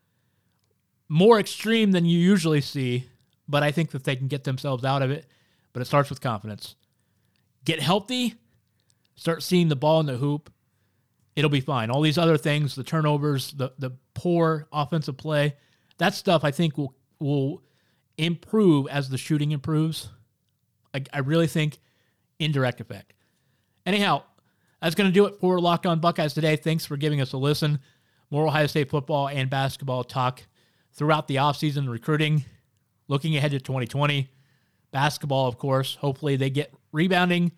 More 1.08 1.38
extreme 1.38 1.92
than 1.92 2.04
you 2.04 2.18
usually 2.18 2.60
see, 2.60 3.08
but 3.46 3.62
I 3.62 3.70
think 3.70 3.92
that 3.92 4.02
they 4.02 4.16
can 4.16 4.26
get 4.26 4.42
themselves 4.42 4.84
out 4.84 5.02
of 5.02 5.10
it. 5.12 5.26
But 5.72 5.82
it 5.82 5.84
starts 5.84 6.10
with 6.10 6.20
confidence. 6.20 6.74
Get 7.64 7.80
healthy, 7.80 8.34
start 9.14 9.42
seeing 9.42 9.68
the 9.68 9.76
ball 9.76 10.00
in 10.00 10.06
the 10.06 10.16
hoop, 10.16 10.50
it'll 11.36 11.50
be 11.50 11.60
fine. 11.60 11.90
All 11.90 12.00
these 12.00 12.18
other 12.18 12.38
things, 12.38 12.74
the 12.74 12.82
turnovers, 12.82 13.52
the 13.52 13.72
the 13.78 13.92
poor 14.14 14.66
offensive 14.72 15.16
play, 15.16 15.54
that 15.98 16.14
stuff 16.14 16.42
I 16.42 16.50
think 16.50 16.76
will 16.76 16.94
will 17.20 17.62
improve 18.18 18.88
as 18.88 19.10
the 19.10 19.18
shooting 19.18 19.52
improves. 19.52 20.08
I, 20.94 21.04
I 21.12 21.18
really 21.18 21.46
think 21.46 21.78
indirect 22.38 22.80
effect. 22.80 23.12
Anyhow, 23.84 24.22
that's 24.80 24.94
going 24.94 25.08
to 25.08 25.14
do 25.14 25.26
it 25.26 25.38
for 25.38 25.60
Locked 25.60 25.86
On 25.86 26.00
Buckeyes 26.00 26.34
today. 26.34 26.56
Thanks 26.56 26.86
for 26.86 26.96
giving 26.96 27.20
us 27.20 27.32
a 27.32 27.36
listen. 27.36 27.78
More 28.30 28.46
Ohio 28.46 28.66
State 28.66 28.90
football 28.90 29.28
and 29.28 29.48
basketball 29.48 30.02
talk 30.02 30.42
throughout 30.92 31.28
the 31.28 31.36
offseason 31.36 31.88
recruiting, 31.88 32.44
looking 33.06 33.36
ahead 33.36 33.52
to 33.52 33.60
2020. 33.60 34.28
Basketball, 34.90 35.46
of 35.46 35.58
course. 35.58 35.96
Hopefully 35.96 36.36
they 36.36 36.50
get 36.50 36.72
rebounding, 36.90 37.52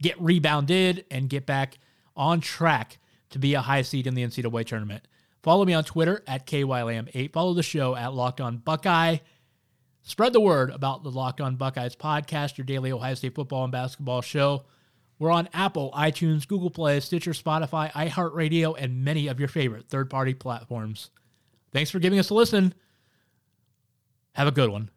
get 0.00 0.20
rebounded, 0.20 1.04
and 1.10 1.28
get 1.28 1.46
back 1.46 1.78
on 2.16 2.40
track 2.40 2.98
to 3.30 3.38
be 3.38 3.54
a 3.54 3.60
high 3.60 3.82
seed 3.82 4.06
in 4.06 4.14
the 4.14 4.22
NCAA 4.22 4.66
tournament. 4.66 5.06
Follow 5.42 5.64
me 5.64 5.74
on 5.74 5.84
Twitter 5.84 6.22
at 6.26 6.46
KYLAM8. 6.46 7.32
Follow 7.32 7.54
the 7.54 7.62
show 7.62 7.94
at 7.94 8.14
Locked 8.14 8.40
On 8.40 8.58
Buckeye. 8.58 9.18
Spread 10.02 10.32
the 10.32 10.40
word 10.40 10.70
about 10.70 11.02
the 11.02 11.10
Locked 11.10 11.40
On 11.40 11.56
Buckeyes 11.56 11.96
podcast, 11.96 12.58
your 12.58 12.64
daily 12.64 12.92
Ohio 12.92 13.14
State 13.14 13.34
football 13.34 13.64
and 13.64 13.72
basketball 13.72 14.22
show. 14.22 14.64
We're 15.18 15.30
on 15.30 15.48
Apple, 15.54 15.92
iTunes, 15.96 16.46
Google 16.46 16.70
Play, 16.70 17.00
Stitcher, 17.00 17.32
Spotify, 17.32 17.90
iHeartRadio, 17.92 18.76
and 18.78 19.04
many 19.04 19.28
of 19.28 19.38
your 19.38 19.48
favorite 19.48 19.88
third 19.88 20.10
party 20.10 20.34
platforms. 20.34 21.10
Thanks 21.72 21.90
for 21.90 21.98
giving 21.98 22.18
us 22.18 22.30
a 22.30 22.34
listen. 22.34 22.74
Have 24.32 24.46
a 24.46 24.52
good 24.52 24.70
one. 24.70 24.90